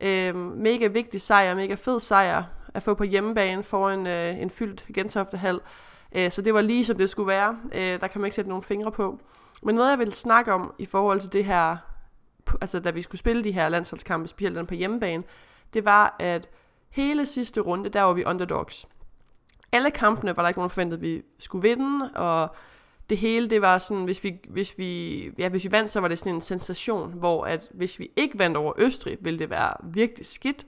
Øhm, 0.00 0.36
mega 0.38 0.86
vigtig 0.86 1.20
sejr, 1.20 1.54
mega 1.54 1.74
fed 1.74 2.00
sejr 2.00 2.42
at 2.74 2.82
få 2.82 2.94
på 2.94 3.04
hjemmebane 3.04 3.62
foran 3.62 4.06
øh, 4.06 4.40
en 4.40 4.50
fyldt 4.50 4.84
Gentoftehal. 4.94 5.60
Øh, 6.12 6.30
så 6.30 6.42
det 6.42 6.54
var 6.54 6.60
lige 6.60 6.84
som 6.84 6.96
det 6.96 7.10
skulle 7.10 7.26
være. 7.26 7.58
Øh, 7.74 8.00
der 8.00 8.06
kan 8.06 8.20
man 8.20 8.26
ikke 8.26 8.34
sætte 8.34 8.48
nogen 8.48 8.62
fingre 8.62 8.92
på. 8.92 9.20
Men 9.62 9.74
noget 9.74 9.90
jeg 9.90 9.98
vil 9.98 10.12
snakke 10.12 10.52
om 10.52 10.74
i 10.78 10.86
forhold 10.86 11.20
til 11.20 11.32
det 11.32 11.44
her, 11.44 11.76
altså 12.60 12.80
da 12.80 12.90
vi 12.90 13.02
skulle 13.02 13.18
spille 13.18 13.44
de 13.44 13.52
her 13.52 13.68
landsholdskampe, 13.68 14.28
specielt 14.28 14.56
den 14.56 14.66
på 14.66 14.74
hjemmebane, 14.74 15.22
det 15.74 15.84
var, 15.84 16.16
at 16.18 16.48
hele 16.90 17.26
sidste 17.26 17.60
runde, 17.60 17.90
der 17.90 18.02
var 18.02 18.12
vi 18.12 18.24
underdogs. 18.24 18.88
Alle 19.72 19.90
kampene 19.90 20.36
var 20.36 20.42
der 20.42 20.48
ikke 20.48 20.58
nogen 20.58 20.70
forventet, 20.70 20.96
at 20.96 21.02
vi 21.02 21.22
skulle 21.38 21.68
vinde, 21.68 22.10
og 22.14 22.54
det 23.10 23.18
hele, 23.18 23.50
det 23.50 23.62
var 23.62 23.78
sådan, 23.78 24.04
hvis 24.04 24.24
vi, 24.24 24.38
hvis 24.48 24.78
vi, 24.78 25.20
ja, 25.38 25.48
hvis 25.48 25.64
vi 25.64 25.72
vandt, 25.72 25.90
så 25.90 26.00
var 26.00 26.08
det 26.08 26.18
sådan 26.18 26.34
en 26.34 26.40
sensation, 26.40 27.12
hvor 27.12 27.44
at 27.44 27.68
hvis 27.74 27.98
vi 27.98 28.10
ikke 28.16 28.38
vandt 28.38 28.56
over 28.56 28.72
Østrig, 28.78 29.18
ville 29.20 29.38
det 29.38 29.50
være 29.50 29.74
virkelig 29.84 30.26
skidt. 30.26 30.66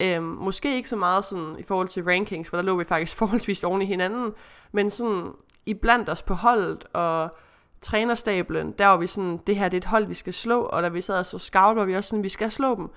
Øhm, 0.00 0.24
måske 0.24 0.76
ikke 0.76 0.88
så 0.88 0.96
meget 0.96 1.24
sådan 1.24 1.56
i 1.58 1.62
forhold 1.62 1.88
til 1.88 2.04
rankings, 2.04 2.50
for 2.50 2.56
der 2.56 2.64
lå 2.64 2.76
vi 2.76 2.84
faktisk 2.84 3.16
forholdsvis 3.22 3.64
oven 3.64 3.82
i 3.82 3.86
hinanden, 3.86 4.32
men 4.72 4.90
sådan 4.90 5.32
i 5.66 5.74
blandt 5.74 6.08
os 6.08 6.22
på 6.22 6.34
holdet 6.34 6.84
og 6.92 7.36
trænerstablen, 7.80 8.72
der 8.72 8.86
var 8.86 8.96
vi 8.96 9.06
sådan, 9.06 9.40
det 9.46 9.56
her 9.56 9.68
det 9.68 9.76
er 9.76 9.80
et 9.80 9.84
hold, 9.84 10.06
vi 10.06 10.14
skal 10.14 10.32
slå, 10.32 10.62
og 10.62 10.82
da 10.82 10.88
vi 10.88 11.00
sad 11.00 11.18
og 11.18 11.26
så 11.26 11.38
scout, 11.38 11.76
var 11.76 11.84
vi 11.84 11.96
også 11.96 12.10
sådan, 12.10 12.22
vi 12.22 12.28
skal 12.28 12.50
slå 12.50 12.74
dem. 12.74 12.90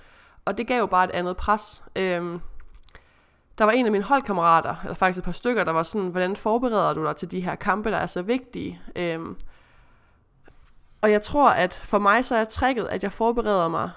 Og 0.46 0.58
det 0.58 0.68
gav 0.68 0.80
jo 0.80 0.86
bare 0.86 1.04
et 1.04 1.12
andet 1.12 1.38
pres. 1.38 1.84
Øhm, 1.96 2.42
der 3.58 3.66
var 3.66 3.72
en 3.72 3.86
af 3.86 3.92
mine 3.92 4.04
holdkammerater, 4.04 4.76
eller 4.84 4.96
faktisk 4.96 5.20
et 5.20 5.24
par 5.24 5.32
stykker, 5.32 5.64
der 5.64 5.72
var 5.72 5.84
sådan, 5.84 6.08
hvordan 6.08 6.36
forbereder 6.36 6.94
du 6.94 7.06
dig 7.06 7.16
til 7.16 7.32
de 7.32 7.42
her 7.42 7.56
kampe, 7.56 7.92
der 7.92 7.98
er 7.98 8.06
så 8.06 8.22
vigtige? 8.22 8.82
Øhm, 8.96 9.36
og 11.02 11.12
jeg 11.12 11.22
tror, 11.22 11.50
at 11.50 11.74
for 11.74 12.00
mig 12.00 12.26
så 12.26 12.36
er 12.36 12.46
tricket, 12.46 12.88
at 12.88 13.04
jeg 13.04 13.12
forbereder 13.12 13.68
mig 13.68 13.90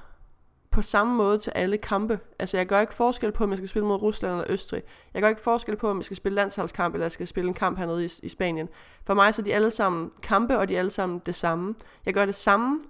på 0.78 0.82
samme 0.82 1.14
måde 1.14 1.38
til 1.38 1.52
alle 1.54 1.78
kampe. 1.78 2.20
Altså 2.38 2.56
jeg 2.56 2.66
gør 2.66 2.80
ikke 2.80 2.94
forskel 2.94 3.32
på, 3.32 3.44
om 3.44 3.50
jeg 3.50 3.58
skal 3.58 3.68
spille 3.68 3.86
mod 3.86 4.02
Rusland 4.02 4.32
eller 4.32 4.44
Østrig. 4.48 4.82
Jeg 5.14 5.22
gør 5.22 5.28
ikke 5.28 5.40
forskel 5.40 5.76
på, 5.76 5.90
om 5.90 5.96
jeg 5.96 6.04
skal 6.04 6.16
spille 6.16 6.36
landsholdskamp, 6.36 6.94
eller 6.94 7.04
jeg 7.04 7.12
skal 7.12 7.26
spille 7.26 7.48
en 7.48 7.54
kamp 7.54 7.78
hernede 7.78 8.04
i, 8.04 8.08
i 8.22 8.28
Spanien. 8.28 8.68
For 9.04 9.14
mig 9.14 9.34
så 9.34 9.42
er 9.42 9.44
de 9.44 9.54
alle 9.54 9.70
sammen 9.70 10.10
kampe, 10.22 10.58
og 10.58 10.68
de 10.68 10.74
er 10.74 10.78
alle 10.78 10.90
sammen 10.90 11.22
det 11.26 11.34
samme. 11.34 11.74
Jeg 12.06 12.14
gør 12.14 12.26
det 12.26 12.34
samme 12.34 12.80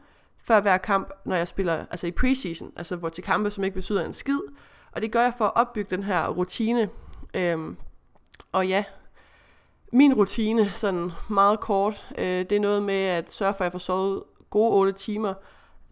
før 0.43 0.61
hver 0.61 0.79
kamp, 0.79 1.13
når 1.25 1.37
jeg 1.37 1.49
spiller 1.49 1.87
altså 1.91 2.07
i 2.07 2.11
preseason, 2.11 2.73
altså 2.77 2.97
hvor 2.97 3.09
til 3.09 3.25
kampe, 3.25 3.51
som 3.51 3.65
ikke 3.65 3.75
betyder 3.75 4.05
en 4.05 4.13
skid. 4.13 4.41
Og 4.93 5.03
det 5.03 5.13
gør 5.13 5.23
jeg 5.23 5.33
for 5.39 5.45
at 5.45 5.53
opbygge 5.55 5.97
den 5.97 6.03
her 6.03 6.29
rutine. 6.29 6.89
Øhm, 7.35 7.77
og 8.53 8.69
ja, 8.69 8.85
min 9.93 10.15
rutine, 10.15 10.71
sådan 10.71 11.11
meget 11.31 11.61
kort, 11.61 12.07
øh, 12.19 12.25
det 12.25 12.53
er 12.53 12.61
noget 12.61 12.83
med 12.83 13.03
at 13.05 13.33
sørge 13.33 13.55
for, 13.55 13.65
at 13.65 13.65
jeg 13.65 13.73
får 13.73 13.79
sovet 13.79 14.23
gode 14.51 14.73
8 14.73 14.93
timer 14.93 15.35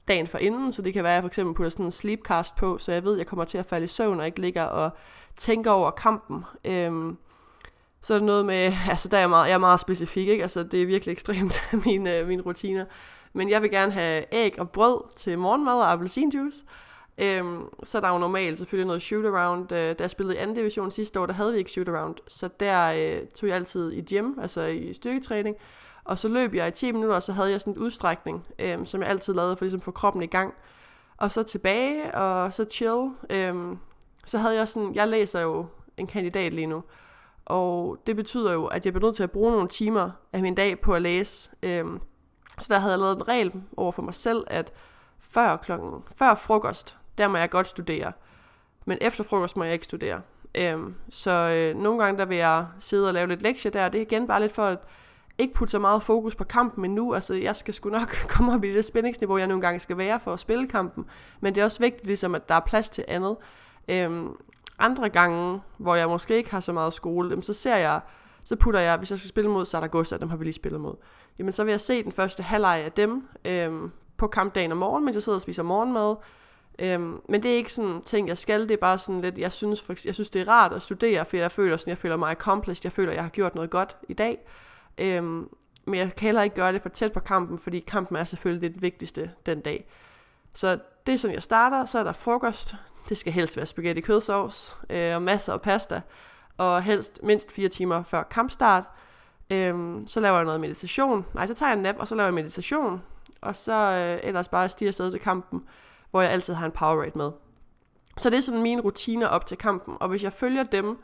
dagen 0.08 0.26
for 0.26 0.38
inden, 0.38 0.72
så 0.72 0.82
det 0.82 0.92
kan 0.92 1.04
være, 1.04 1.12
at 1.12 1.14
jeg 1.14 1.22
for 1.22 1.28
eksempel 1.28 1.54
putter 1.54 1.70
sådan 1.70 1.84
en 1.84 1.90
sleepcast 1.90 2.56
på, 2.56 2.78
så 2.78 2.92
jeg 2.92 3.04
ved, 3.04 3.12
at 3.12 3.18
jeg 3.18 3.26
kommer 3.26 3.44
til 3.44 3.58
at 3.58 3.66
falde 3.66 3.84
i 3.84 3.88
søvn 3.88 4.20
og 4.20 4.26
ikke 4.26 4.40
ligger 4.40 4.62
og 4.62 4.90
tænker 5.36 5.70
over 5.70 5.90
kampen. 5.90 6.44
Øhm, 6.64 7.16
så 8.02 8.14
er 8.14 8.18
det 8.18 8.26
noget 8.26 8.46
med, 8.46 8.72
altså 8.90 9.08
der 9.08 9.16
er 9.16 9.20
jeg 9.20 9.30
meget, 9.30 9.48
jeg 9.48 9.54
er 9.54 9.58
meget 9.58 9.80
specifik, 9.80 10.28
ikke? 10.28 10.42
Altså 10.42 10.62
det 10.62 10.82
er 10.82 10.86
virkelig 10.86 11.12
ekstremt, 11.12 11.60
mine, 11.86 12.16
øh, 12.16 12.28
mine 12.28 12.42
rutiner. 12.42 12.84
Men 13.32 13.50
jeg 13.50 13.62
vil 13.62 13.70
gerne 13.70 13.92
have 13.92 14.24
æg 14.32 14.58
og 14.58 14.70
brød 14.70 15.02
til 15.16 15.38
morgenmad 15.38 15.74
og 15.74 15.92
appelsinjuice. 15.92 16.64
Øhm, 17.18 17.62
så 17.82 18.00
der 18.00 18.08
er 18.08 18.12
jo 18.12 18.18
normalt 18.18 18.58
selvfølgelig 18.58 18.86
noget 18.86 19.02
shoot-around. 19.02 19.74
Øh, 19.74 19.98
da 19.98 20.02
jeg 20.02 20.10
spillede 20.10 20.36
i 20.36 20.40
anden 20.40 20.56
division 20.56 20.90
sidste 20.90 21.20
år, 21.20 21.26
der 21.26 21.32
havde 21.32 21.52
vi 21.52 21.58
ikke 21.58 21.70
shoot-around. 21.70 22.14
Så 22.28 22.48
der 22.60 22.86
øh, 22.86 23.26
tog 23.34 23.48
jeg 23.48 23.56
altid 23.56 23.92
i 23.92 24.02
gym, 24.02 24.38
altså 24.40 24.62
i 24.62 24.92
styrketræning. 24.92 25.56
Og 26.06 26.18
så 26.18 26.28
løb 26.28 26.54
jeg 26.54 26.68
i 26.68 26.70
10 26.70 26.92
minutter, 26.92 27.14
og 27.14 27.22
så 27.22 27.32
havde 27.32 27.50
jeg 27.50 27.60
sådan 27.60 27.72
en 27.72 27.78
udstrækning, 27.78 28.46
øhm, 28.58 28.84
som 28.84 29.00
jeg 29.02 29.10
altid 29.10 29.34
lavede 29.34 29.56
for 29.56 29.64
ligesom 29.64 29.80
at 29.80 29.84
få 29.84 29.90
kroppen 29.90 30.22
i 30.22 30.26
gang. 30.26 30.54
Og 31.16 31.30
så 31.30 31.42
tilbage, 31.42 32.14
og 32.14 32.52
så 32.52 32.64
chill. 32.70 33.10
Øhm, 33.30 33.78
så 34.24 34.38
havde 34.38 34.54
jeg 34.54 34.68
sådan, 34.68 34.94
jeg 34.94 35.08
læser 35.08 35.40
jo 35.40 35.66
en 35.96 36.06
kandidat 36.06 36.54
lige 36.54 36.66
nu. 36.66 36.82
Og 37.44 37.98
det 38.06 38.16
betyder 38.16 38.52
jo, 38.52 38.66
at 38.66 38.84
jeg 38.84 38.92
bliver 38.92 39.06
nødt 39.06 39.16
til 39.16 39.22
at 39.22 39.30
bruge 39.30 39.52
nogle 39.52 39.68
timer 39.68 40.10
af 40.32 40.42
min 40.42 40.54
dag 40.54 40.80
på 40.80 40.94
at 40.94 41.02
læse. 41.02 41.50
Øhm, 41.62 42.00
så 42.58 42.74
der 42.74 42.80
havde 42.80 42.92
jeg 42.92 43.00
lavet 43.00 43.16
en 43.16 43.28
regel 43.28 43.62
over 43.76 43.92
for 43.92 44.02
mig 44.02 44.14
selv, 44.14 44.44
at 44.46 44.72
før, 45.18 45.56
klokken, 45.56 46.02
før 46.16 46.34
frokost, 46.34 46.96
der 47.18 47.28
må 47.28 47.36
jeg 47.36 47.50
godt 47.50 47.66
studere. 47.66 48.12
Men 48.84 48.98
efter 49.00 49.24
frokost 49.24 49.56
må 49.56 49.64
jeg 49.64 49.72
ikke 49.72 49.84
studere. 49.84 50.20
Øhm, 50.54 50.94
så 51.10 51.30
øh, 51.30 51.82
nogle 51.82 52.04
gange 52.04 52.18
der 52.18 52.24
vil 52.24 52.36
jeg 52.36 52.66
sidde 52.78 53.08
og 53.08 53.14
lave 53.14 53.26
lidt 53.26 53.42
lektier 53.42 53.72
der. 53.72 53.88
Det 53.88 53.98
er 53.98 54.02
igen 54.02 54.26
bare 54.26 54.40
lidt 54.40 54.52
for 54.52 54.66
at 54.66 54.78
ikke 55.38 55.54
putte 55.54 55.70
så 55.70 55.78
meget 55.78 56.02
fokus 56.02 56.34
på 56.34 56.44
kampen, 56.44 56.84
endnu. 56.84 57.14
altså 57.14 57.34
jeg 57.34 57.56
skal 57.56 57.74
sgu 57.74 57.90
nok 57.90 58.16
komme 58.34 58.52
op 58.52 58.64
i 58.64 58.72
det 58.72 58.84
spændingsniveau, 58.84 59.36
jeg 59.36 59.46
nogle 59.46 59.60
gange 59.60 59.80
skal 59.80 59.98
være 59.98 60.20
for 60.20 60.32
at 60.32 60.40
spille 60.40 60.68
kampen. 60.68 61.04
Men 61.40 61.54
det 61.54 61.60
er 61.60 61.64
også 61.64 61.80
vigtigt, 61.80 62.06
ligesom, 62.06 62.34
at 62.34 62.48
der 62.48 62.54
er 62.54 62.60
plads 62.60 62.90
til 62.90 63.04
andet. 63.08 63.36
Øhm, 63.88 64.28
andre 64.78 65.08
gange, 65.08 65.60
hvor 65.76 65.94
jeg 65.94 66.08
måske 66.08 66.36
ikke 66.36 66.50
har 66.50 66.60
så 66.60 66.72
meget 66.72 66.92
skole, 66.92 67.28
jamen, 67.28 67.42
så 67.42 67.52
ser 67.52 67.76
jeg, 67.76 68.00
så 68.44 68.56
putter 68.56 68.80
jeg, 68.80 68.96
hvis 68.96 69.10
jeg 69.10 69.18
skal 69.18 69.28
spille 69.28 69.50
mod 69.50 69.66
Saragossa, 69.66 70.16
dem 70.16 70.28
har 70.28 70.36
vi 70.36 70.44
lige 70.44 70.52
spillet 70.52 70.80
mod, 70.80 70.94
jamen 71.38 71.52
så 71.52 71.64
vil 71.64 71.70
jeg 71.70 71.80
se 71.80 72.02
den 72.02 72.12
første 72.12 72.42
halvleg 72.42 72.82
af 72.84 72.92
dem 72.92 73.28
øhm, 73.44 73.92
på 74.16 74.26
kampdagen 74.26 74.72
om 74.72 74.78
morgenen, 74.78 75.04
mens 75.04 75.14
jeg 75.14 75.22
sidder 75.22 75.36
og 75.36 75.42
spiser 75.42 75.62
morgenmad. 75.62 76.16
Øhm, 76.78 77.20
men 77.28 77.42
det 77.42 77.52
er 77.52 77.56
ikke 77.56 77.72
sådan 77.72 78.02
ting, 78.02 78.28
jeg 78.28 78.38
skal. 78.38 78.62
Det 78.62 78.70
er 78.70 78.76
bare 78.76 78.98
sådan 78.98 79.20
lidt, 79.20 79.38
jeg 79.38 79.52
synes, 79.52 79.82
for, 79.82 79.94
jeg 80.06 80.14
synes 80.14 80.30
det 80.30 80.40
er 80.40 80.48
rart 80.48 80.72
at 80.72 80.82
studere, 80.82 81.24
for 81.24 81.36
jeg 81.36 81.50
føler 81.50 81.76
sådan, 81.76 81.90
jeg 81.90 81.98
føler 81.98 82.16
mig 82.16 82.30
accomplished. 82.30 82.80
Jeg 82.84 82.92
føler, 82.92 83.12
jeg 83.12 83.22
har 83.22 83.30
gjort 83.30 83.54
noget 83.54 83.70
godt 83.70 83.96
i 84.08 84.14
dag. 84.14 84.38
Øhm, 84.98 85.48
men 85.86 86.00
jeg 86.00 86.14
kan 86.16 86.26
heller 86.26 86.42
ikke 86.42 86.56
gøre 86.56 86.72
det 86.72 86.82
for 86.82 86.88
tæt 86.88 87.12
på 87.12 87.20
kampen, 87.20 87.58
fordi 87.58 87.80
kampen 87.80 88.16
er 88.16 88.24
selvfølgelig 88.24 88.74
det 88.74 88.82
vigtigste 88.82 89.30
den 89.46 89.60
dag. 89.60 89.88
Så 90.54 90.78
det 91.06 91.14
er 91.14 91.18
sådan, 91.18 91.34
jeg 91.34 91.42
starter. 91.42 91.84
Så 91.84 91.98
er 91.98 92.04
der 92.04 92.12
frokost. 92.12 92.74
Det 93.08 93.16
skal 93.16 93.32
helst 93.32 93.56
være 93.56 93.66
spaghetti 93.66 94.00
kødsovs 94.00 94.78
øh, 94.90 95.14
og 95.14 95.22
masser 95.22 95.52
af 95.52 95.60
pasta. 95.60 96.00
Og 96.58 96.82
helst 96.82 97.20
mindst 97.22 97.52
fire 97.52 97.68
timer 97.68 98.02
før 98.02 98.22
kampstart. 98.22 98.84
Øhm, 99.50 100.06
så 100.06 100.20
laver 100.20 100.36
jeg 100.36 100.44
noget 100.44 100.60
meditation. 100.60 101.26
Nej, 101.34 101.46
så 101.46 101.54
tager 101.54 101.70
jeg 101.70 101.76
en 101.76 101.82
nap, 101.82 101.94
og 101.98 102.08
så 102.08 102.14
laver 102.14 102.26
jeg 102.26 102.34
meditation. 102.34 103.02
Og 103.40 103.56
så 103.56 103.72
øh, 103.72 104.28
ellers 104.28 104.48
bare 104.48 104.68
stiger 104.68 104.90
afsted 104.90 105.10
til 105.10 105.20
kampen, 105.20 105.64
hvor 106.10 106.22
jeg 106.22 106.30
altid 106.30 106.54
har 106.54 106.66
en 106.66 106.72
Powerade 106.72 107.18
med. 107.18 107.30
Så 108.18 108.30
det 108.30 108.36
er 108.36 108.40
sådan 108.40 108.62
mine 108.62 108.82
rutiner 108.82 109.26
op 109.26 109.46
til 109.46 109.58
kampen. 109.58 109.96
Og 110.00 110.08
hvis 110.08 110.22
jeg 110.22 110.32
følger 110.32 110.62
dem, 110.64 110.98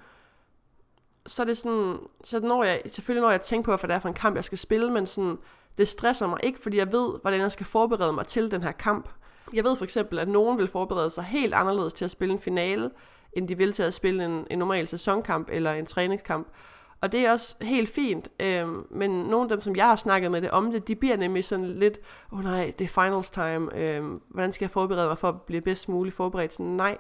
så 1.27 1.43
er 1.43 1.47
det 1.47 1.57
sådan, 1.57 1.99
så 2.25 2.41
når 2.41 2.65
jeg, 2.65 2.83
selvfølgelig 2.87 3.23
når 3.23 3.31
jeg 3.31 3.41
tænker 3.41 3.65
på, 3.65 3.81
hvad 3.81 3.89
det 3.89 3.95
er 3.95 3.99
for 3.99 4.09
en 4.09 4.15
kamp, 4.15 4.37
jeg 4.37 4.45
skal 4.45 4.59
spille, 4.59 4.91
men 4.91 5.07
sådan, 5.07 5.39
Det 5.79 5.89
stresser 5.89 6.27
mig 6.27 6.39
ikke, 6.43 6.59
fordi 6.59 6.77
jeg 6.77 6.93
ved, 6.93 7.21
hvordan 7.23 7.41
jeg 7.41 7.53
skal 7.53 7.67
forberede 7.67 8.13
mig 8.13 8.27
til 8.27 8.51
den 8.51 8.63
her 8.63 8.73
kamp. 8.73 9.09
Jeg 9.53 9.65
ved 9.65 9.77
for 9.77 9.85
eksempel, 9.85 10.19
at 10.19 10.29
nogen 10.29 10.59
vil 10.59 10.69
forberede 10.69 11.11
sig 11.11 11.25
helt 11.25 11.55
anderledes 11.55 11.93
til 11.93 12.05
at 12.05 12.11
spille 12.11 12.33
en 12.33 12.39
finale, 12.39 12.91
end 13.33 13.49
de 13.49 13.59
vil 13.59 13.73
til 13.73 13.83
at 13.83 13.95
spille 13.95 14.25
en, 14.25 14.47
en 14.51 14.59
normal 14.59 14.87
sæsonkamp 14.87 15.49
eller 15.53 15.73
en 15.73 15.87
træningskamp. 15.87 16.47
Og 17.01 17.13
det 17.13 17.27
er 17.27 17.31
også 17.33 17.57
helt 17.61 17.89
fint, 17.89 18.29
øh, 18.41 18.69
men 18.91 19.11
nogle 19.11 19.43
af 19.43 19.49
dem, 19.49 19.61
som 19.61 19.77
jeg 19.77 19.85
har 19.85 19.97
snakket 19.97 20.31
med 20.31 20.41
det 20.41 20.51
om 20.51 20.73
det, 20.73 20.89
de 20.89 20.97
bliver 20.97 21.17
nemlig 21.17 21.45
sådan 21.45 21.67
lidt, 21.67 21.99
åh 22.33 22.39
oh 22.39 22.45
nej, 22.45 22.73
det 22.79 22.85
er 22.85 23.03
finals 23.03 23.31
time, 23.31 23.79
øh, 23.79 24.05
hvordan 24.29 24.53
skal 24.53 24.65
jeg 24.65 24.71
forberede 24.71 25.09
mig 25.09 25.19
for 25.19 25.29
at 25.29 25.43
blive 25.43 25.61
bedst 25.61 25.89
muligt 25.89 26.17
forberedt? 26.17 26.53
Sådan, 26.53 26.73
nej, 26.73 26.99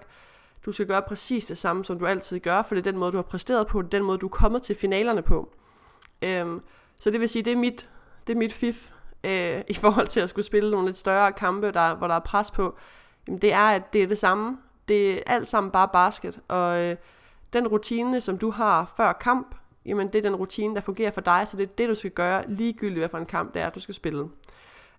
du 0.66 0.72
skal 0.72 0.86
gøre 0.86 1.02
præcis 1.02 1.46
det 1.46 1.58
samme, 1.58 1.84
som 1.84 1.98
du 1.98 2.06
altid 2.06 2.40
gør, 2.40 2.62
for 2.62 2.74
det 2.74 2.86
er 2.86 2.90
den 2.90 3.00
måde, 3.00 3.12
du 3.12 3.16
har 3.16 3.22
præsteret 3.22 3.66
på, 3.66 3.82
det 3.82 3.86
er 3.86 3.98
den 3.98 4.02
måde, 4.02 4.18
du 4.18 4.26
er 4.26 4.30
kommet 4.30 4.62
til 4.62 4.76
finalerne 4.76 5.22
på. 5.22 5.52
Øhm, 6.22 6.62
så 6.96 7.10
det 7.10 7.20
vil 7.20 7.28
sige, 7.28 7.42
det 7.42 7.52
er 7.52 7.56
mit, 7.56 7.88
det 8.26 8.32
er 8.32 8.38
mit 8.38 8.52
fif 8.52 8.90
øh, 9.24 9.62
i 9.68 9.74
forhold 9.74 10.06
til 10.06 10.20
at 10.20 10.28
skulle 10.28 10.44
spille 10.44 10.70
nogle 10.70 10.86
lidt 10.86 10.96
større 10.96 11.32
kampe, 11.32 11.70
der, 11.72 11.94
hvor 11.94 12.06
der 12.06 12.14
er 12.14 12.20
pres 12.20 12.50
på. 12.50 12.76
Jamen, 13.26 13.42
det 13.42 13.52
er, 13.52 13.58
at 13.68 13.92
det 13.92 14.02
er 14.02 14.06
det 14.06 14.18
samme. 14.18 14.58
Det 14.88 15.12
er 15.12 15.20
alt 15.26 15.48
sammen 15.48 15.70
bare 15.70 15.88
basket, 15.88 16.40
og 16.48 16.80
øh, 16.80 16.96
den 17.52 17.68
rutine, 17.68 18.20
som 18.20 18.38
du 18.38 18.50
har 18.50 18.92
før 18.96 19.12
kamp, 19.12 19.54
jamen 19.86 20.06
det 20.06 20.14
er 20.14 20.22
den 20.22 20.36
rutine, 20.36 20.74
der 20.74 20.80
fungerer 20.80 21.10
for 21.10 21.20
dig, 21.20 21.48
så 21.48 21.56
det 21.56 21.62
er 21.62 21.72
det, 21.78 21.88
du 21.88 21.94
skal 21.94 22.10
gøre, 22.10 22.50
ligegyldigt 22.50 22.98
hvad 22.98 23.08
for 23.08 23.18
en 23.18 23.26
kamp 23.26 23.54
det 23.54 23.62
er, 23.62 23.70
du 23.70 23.80
skal 23.80 23.94
spille. 23.94 24.28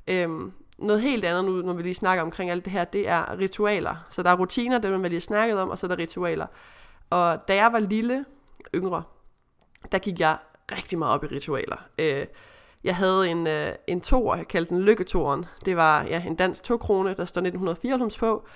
Øhm, 0.07 0.51
noget 0.77 1.01
helt 1.01 1.25
andet 1.25 1.45
nu, 1.45 1.51
når 1.51 1.73
vi 1.73 1.83
lige 1.83 1.93
snakker 1.93 2.23
omkring 2.23 2.51
alt 2.51 2.65
det 2.65 2.73
her, 2.73 2.83
det 2.83 3.09
er 3.09 3.39
ritualer. 3.39 3.95
Så 4.09 4.23
der 4.23 4.29
er 4.29 4.35
rutiner, 4.35 4.77
det 4.77 4.91
er, 4.91 4.97
lige 4.97 5.09
de 5.09 5.15
har 5.15 5.21
snakket 5.21 5.59
om, 5.59 5.69
og 5.69 5.77
så 5.77 5.85
er 5.85 5.87
der 5.87 5.97
ritualer. 5.97 6.47
Og 7.09 7.47
da 7.47 7.55
jeg 7.55 7.73
var 7.73 7.79
lille, 7.79 8.25
yngre, 8.75 9.03
der 9.91 9.97
gik 9.97 10.19
jeg 10.19 10.37
rigtig 10.71 10.99
meget 10.99 11.13
op 11.13 11.23
i 11.23 11.27
ritualer. 11.27 11.77
Øh, 11.99 12.25
jeg 12.83 12.95
havde 12.95 13.29
en, 13.29 13.47
øh, 13.47 13.75
en 13.87 14.01
tor, 14.01 14.35
jeg 14.35 14.47
kaldte 14.47 14.75
den 14.75 14.83
Lykketoren. 14.83 15.45
Det 15.65 15.77
var 15.77 16.03
ja, 16.03 16.23
en 16.27 16.35
dansk 16.35 16.63
to-krone, 16.63 17.09
der 17.09 17.25
står 17.25 17.41
1994 17.41 18.17
på. 18.17 18.47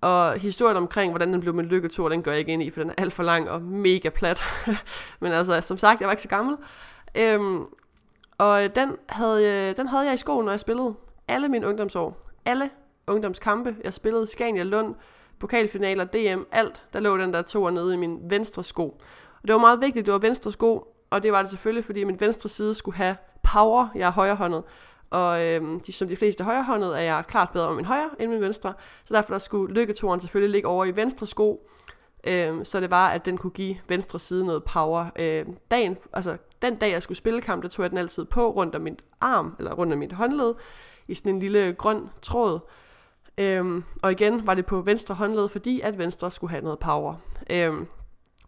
Og 0.00 0.34
historien 0.34 0.76
omkring, 0.76 1.12
hvordan 1.12 1.32
den 1.32 1.40
blev 1.40 1.54
min 1.54 1.66
lykketor, 1.66 2.08
den 2.08 2.22
gør 2.22 2.30
jeg 2.30 2.38
ikke 2.38 2.52
ind 2.52 2.62
i, 2.62 2.70
for 2.70 2.80
den 2.80 2.90
er 2.90 2.94
alt 2.98 3.12
for 3.12 3.22
lang 3.22 3.50
og 3.50 3.62
mega 3.62 4.08
plat. 4.08 4.42
Men 5.20 5.32
altså, 5.32 5.60
som 5.60 5.78
sagt, 5.78 6.00
jeg 6.00 6.06
var 6.06 6.12
ikke 6.12 6.22
så 6.22 6.28
gammel. 6.28 6.56
Øhm, 7.14 7.64
og 8.38 8.76
den 8.76 8.96
havde, 9.08 9.44
øh, 9.44 9.76
den 9.76 9.88
havde 9.88 10.04
jeg 10.04 10.14
i 10.14 10.16
skoen, 10.16 10.44
når 10.44 10.52
jeg 10.52 10.60
spillede. 10.60 10.94
Alle 11.28 11.48
mine 11.48 11.68
ungdomsår. 11.68 12.30
Alle 12.44 12.70
ungdomskampe. 13.06 13.76
Jeg 13.84 13.92
spillede 13.92 14.26
Scania 14.26 14.62
Lund, 14.62 14.94
pokalfinaler, 15.38 16.04
DM, 16.04 16.42
alt. 16.52 16.84
Der 16.92 17.00
lå 17.00 17.16
den 17.16 17.32
der 17.32 17.42
to 17.42 17.70
nede 17.70 17.94
i 17.94 17.96
min 17.96 18.18
venstre 18.22 18.64
sko. 18.64 18.84
Og 19.42 19.48
det 19.48 19.52
var 19.52 19.60
meget 19.60 19.80
vigtigt, 19.80 20.06
det 20.06 20.12
var 20.12 20.18
venstre 20.18 20.52
sko. 20.52 20.94
Og 21.10 21.22
det 21.22 21.32
var 21.32 21.38
det 21.38 21.48
selvfølgelig, 21.50 21.84
fordi 21.84 22.04
min 22.04 22.20
venstre 22.20 22.48
side 22.48 22.74
skulle 22.74 22.96
have 22.96 23.16
power. 23.52 23.88
Jeg 23.94 24.06
er 24.06 24.12
højrehåndet. 24.12 24.62
Og 25.10 25.46
øhm, 25.46 25.80
de, 25.80 25.92
som 25.92 26.08
de 26.08 26.16
fleste 26.16 26.44
højrehåndede 26.44 26.96
er 26.96 27.00
jeg 27.00 27.24
klart 27.28 27.50
bedre 27.50 27.68
om 27.68 27.76
min 27.76 27.84
højre 27.84 28.10
end 28.18 28.30
min 28.30 28.40
venstre. 28.40 28.74
Så 29.04 29.14
derfor 29.14 29.34
der 29.34 29.38
skulle 29.38 29.74
lykketoren 29.74 30.20
selvfølgelig 30.20 30.52
ligge 30.52 30.68
over 30.68 30.84
i 30.84 30.96
venstre 30.96 31.26
sko. 31.26 31.68
Øh, 32.26 32.64
så 32.64 32.80
det 32.80 32.90
var, 32.90 33.08
at 33.08 33.26
den 33.26 33.38
kunne 33.38 33.50
give 33.50 33.76
venstre 33.88 34.18
side 34.18 34.46
noget 34.46 34.64
power. 34.64 35.06
Øh, 35.16 35.46
dagen, 35.70 35.98
altså, 36.12 36.36
den 36.62 36.76
dag, 36.76 36.90
jeg 36.90 37.02
skulle 37.02 37.18
spille 37.18 37.40
kamp, 37.40 37.62
der 37.62 37.68
tog 37.68 37.82
jeg 37.82 37.90
den 37.90 37.98
altid 37.98 38.24
på 38.24 38.50
rundt 38.50 38.74
om 38.74 38.80
mit 38.80 39.02
arm, 39.20 39.54
eller 39.58 39.72
rundt 39.72 39.92
om 39.92 39.98
mit 39.98 40.12
håndled, 40.12 40.54
i 41.08 41.14
sådan 41.14 41.34
en 41.34 41.40
lille 41.40 41.72
grøn 41.72 42.10
tråd. 42.22 42.60
Øhm, 43.38 43.84
og 44.02 44.12
igen 44.12 44.46
var 44.46 44.54
det 44.54 44.66
på 44.66 44.80
venstre 44.80 45.14
håndled, 45.14 45.48
fordi 45.48 45.80
at 45.80 45.98
venstre 45.98 46.30
skulle 46.30 46.50
have 46.50 46.64
noget 46.64 46.78
power. 46.78 47.14
Øhm, 47.50 47.86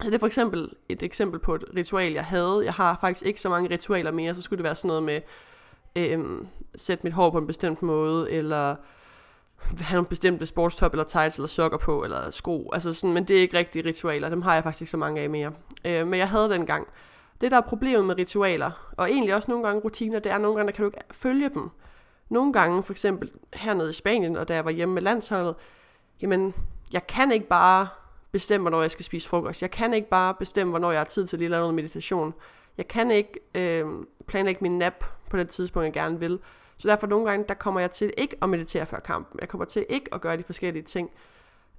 så 0.02 0.06
det 0.06 0.14
er 0.14 0.18
for 0.18 0.26
eksempel 0.26 0.72
et 0.88 1.02
eksempel 1.02 1.40
på 1.40 1.54
et 1.54 1.64
ritual, 1.76 2.12
jeg 2.12 2.24
havde. 2.24 2.62
Jeg 2.64 2.72
har 2.72 2.98
faktisk 3.00 3.26
ikke 3.26 3.40
så 3.40 3.48
mange 3.48 3.70
ritualer 3.70 4.10
mere, 4.10 4.34
så 4.34 4.42
skulle 4.42 4.58
det 4.58 4.64
være 4.64 4.74
sådan 4.74 4.88
noget 4.88 5.02
med 5.02 5.20
øhm, 5.96 6.46
sætte 6.76 7.04
mit 7.04 7.12
hår 7.12 7.30
på 7.30 7.38
en 7.38 7.46
bestemt 7.46 7.82
måde, 7.82 8.30
eller 8.30 8.76
have 9.80 9.96
nogle 9.96 10.06
bestemte 10.06 10.46
sportstop, 10.46 10.92
eller 10.92 11.04
tights, 11.04 11.36
eller 11.36 11.48
sokker 11.48 11.78
på, 11.78 12.04
eller 12.04 12.30
sko. 12.30 12.70
Altså 12.72 12.92
sådan, 12.92 13.14
men 13.14 13.24
det 13.24 13.36
er 13.36 13.40
ikke 13.40 13.58
rigtige 13.58 13.88
ritualer, 13.88 14.28
dem 14.28 14.42
har 14.42 14.54
jeg 14.54 14.62
faktisk 14.62 14.82
ikke 14.82 14.90
så 14.90 14.96
mange 14.96 15.20
af 15.20 15.30
mere. 15.30 15.52
Øh, 15.84 16.06
men 16.06 16.18
jeg 16.18 16.28
havde 16.28 16.48
den 16.48 16.66
gang. 16.66 16.86
Det, 17.40 17.50
der 17.50 17.56
er 17.56 17.60
problemet 17.60 18.04
med 18.04 18.18
ritualer, 18.18 18.92
og 18.96 19.10
egentlig 19.10 19.34
også 19.34 19.50
nogle 19.50 19.66
gange 19.66 19.80
rutiner, 19.80 20.18
det 20.18 20.32
er 20.32 20.38
nogle 20.38 20.56
gange, 20.56 20.72
der 20.72 20.76
kan 20.76 20.82
du 20.82 20.88
ikke 20.88 21.00
følge 21.10 21.48
dem. 21.48 21.70
Nogle 22.28 22.52
gange, 22.52 22.82
for 22.82 22.92
eksempel 22.92 23.30
hernede 23.54 23.90
i 23.90 23.92
Spanien, 23.92 24.36
og 24.36 24.48
da 24.48 24.54
jeg 24.54 24.64
var 24.64 24.70
hjemme 24.70 24.94
med 24.94 25.02
landsholdet, 25.02 25.54
jamen, 26.22 26.54
jeg 26.92 27.06
kan 27.06 27.32
ikke 27.32 27.48
bare 27.48 27.88
bestemme, 28.32 28.62
hvornår 28.62 28.80
jeg 28.80 28.90
skal 28.90 29.04
spise 29.04 29.28
frokost. 29.28 29.62
Jeg 29.62 29.70
kan 29.70 29.94
ikke 29.94 30.08
bare 30.08 30.34
bestemme, 30.34 30.70
hvornår 30.70 30.90
jeg 30.90 31.00
har 31.00 31.04
tid 31.04 31.26
til 31.26 31.38
lige 31.38 31.46
at 31.46 31.50
lave 31.50 31.60
noget 31.60 31.74
meditation. 31.74 32.34
Jeg 32.78 32.88
kan 32.88 33.10
ikke 33.10 33.40
øh, 33.54 33.84
planlægge 34.26 34.58
min 34.62 34.78
nap 34.78 35.04
på 35.30 35.36
det 35.36 35.48
tidspunkt, 35.48 35.84
jeg 35.84 35.92
gerne 35.92 36.20
vil. 36.20 36.38
Så 36.84 36.90
derfor 36.90 37.06
nogle 37.06 37.30
gange, 37.30 37.44
der 37.48 37.54
kommer 37.54 37.80
jeg 37.80 37.90
til 37.90 38.12
ikke 38.18 38.36
at 38.42 38.48
meditere 38.48 38.86
før 38.86 38.98
kampen. 38.98 39.38
Jeg 39.40 39.48
kommer 39.48 39.64
til 39.64 39.86
ikke 39.88 40.14
at 40.14 40.20
gøre 40.20 40.36
de 40.36 40.42
forskellige 40.42 40.82
ting. 40.82 41.10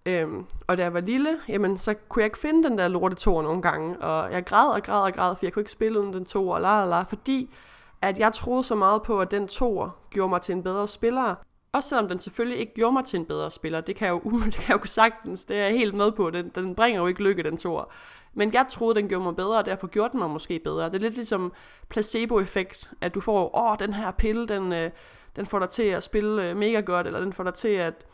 Øhm, 0.06 0.46
og 0.68 0.78
da 0.78 0.84
jeg 0.84 0.94
var 0.94 1.00
lille, 1.00 1.40
jamen, 1.48 1.78
så 1.78 1.94
kunne 1.94 2.22
jeg 2.22 2.26
ikke 2.26 2.38
finde 2.38 2.70
den 2.70 2.78
der 2.78 2.88
lorte 2.88 3.16
tor 3.16 3.42
nogle 3.42 3.62
gange. 3.62 3.98
Og 4.02 4.32
jeg 4.32 4.46
græd 4.46 4.68
og 4.68 4.84
græd 4.84 5.02
og 5.02 5.14
græd, 5.14 5.36
for 5.36 5.46
jeg 5.46 5.54
kunne 5.54 5.62
ikke 5.62 5.72
spille 5.72 6.00
uden 6.00 6.14
den 6.14 6.26
tor, 6.26 6.60
la, 6.60 6.80
la, 6.80 6.86
la, 6.86 7.02
fordi 7.02 7.54
at 8.02 8.20
jeg 8.20 8.34
troede 8.34 8.64
så 8.64 8.76
meget 8.76 9.04
på, 9.04 9.22
at 9.22 9.32
den 9.32 9.48
tor 9.48 9.96
gjorde 10.10 10.30
mig 10.30 10.42
til 10.42 10.56
en 10.56 10.64
bedre 10.64 10.88
spiller. 10.88 11.36
Også 11.76 11.90
selvom 11.90 12.08
den 12.08 12.20
selvfølgelig 12.20 12.60
ikke 12.60 12.74
gjorde 12.74 12.94
mig 12.94 13.06
til 13.06 13.20
en 13.20 13.26
bedre 13.26 13.52
spiller. 13.52 13.82
Det 13.82 13.96
kan 13.96 14.08
jeg 14.08 14.14
jo, 14.14 14.40
det 14.46 14.54
kan 14.54 14.64
jeg 14.76 14.82
jo 14.82 14.88
sagtens, 14.88 15.46
det 15.46 15.58
er 15.58 15.64
jeg 15.64 15.72
helt 15.72 15.94
med 15.94 16.12
på. 16.12 16.30
Den, 16.30 16.50
den 16.50 16.76
bringer 16.76 17.02
jo 17.02 17.08
ikke 17.08 17.24
lykke, 17.24 17.44
den 17.44 17.58
tor. 17.58 17.92
Men 18.34 18.54
jeg 18.54 18.66
troede, 18.70 18.96
den 18.96 19.08
gjorde 19.10 19.24
mig 19.24 19.36
bedre, 19.36 19.58
og 19.58 19.66
derfor 19.66 19.88
gjorde 19.88 20.12
den 20.12 20.20
mig 20.20 20.30
måske 20.30 20.60
bedre. 20.60 20.86
Det 20.86 20.94
er 20.94 21.00
lidt 21.00 21.16
ligesom 21.16 21.54
placebo-effekt, 21.90 22.92
at 23.02 23.16
du 23.16 23.20
får, 23.22 23.58
åh, 23.58 23.76
den 23.80 23.94
her 23.94 24.12
pille, 24.12 24.48
den, 24.48 24.74
øh, 24.74 24.92
den 25.36 25.46
får 25.46 25.60
dig 25.60 25.70
til 25.70 25.84
at 25.84 26.04
spille 26.04 26.50
øh, 26.50 26.58
mega 26.58 26.80
godt, 26.80 27.08
eller 27.08 27.20
den 27.20 27.34
får 27.34 27.44
dig 27.44 27.54
til 27.54 27.68
at 27.68 28.06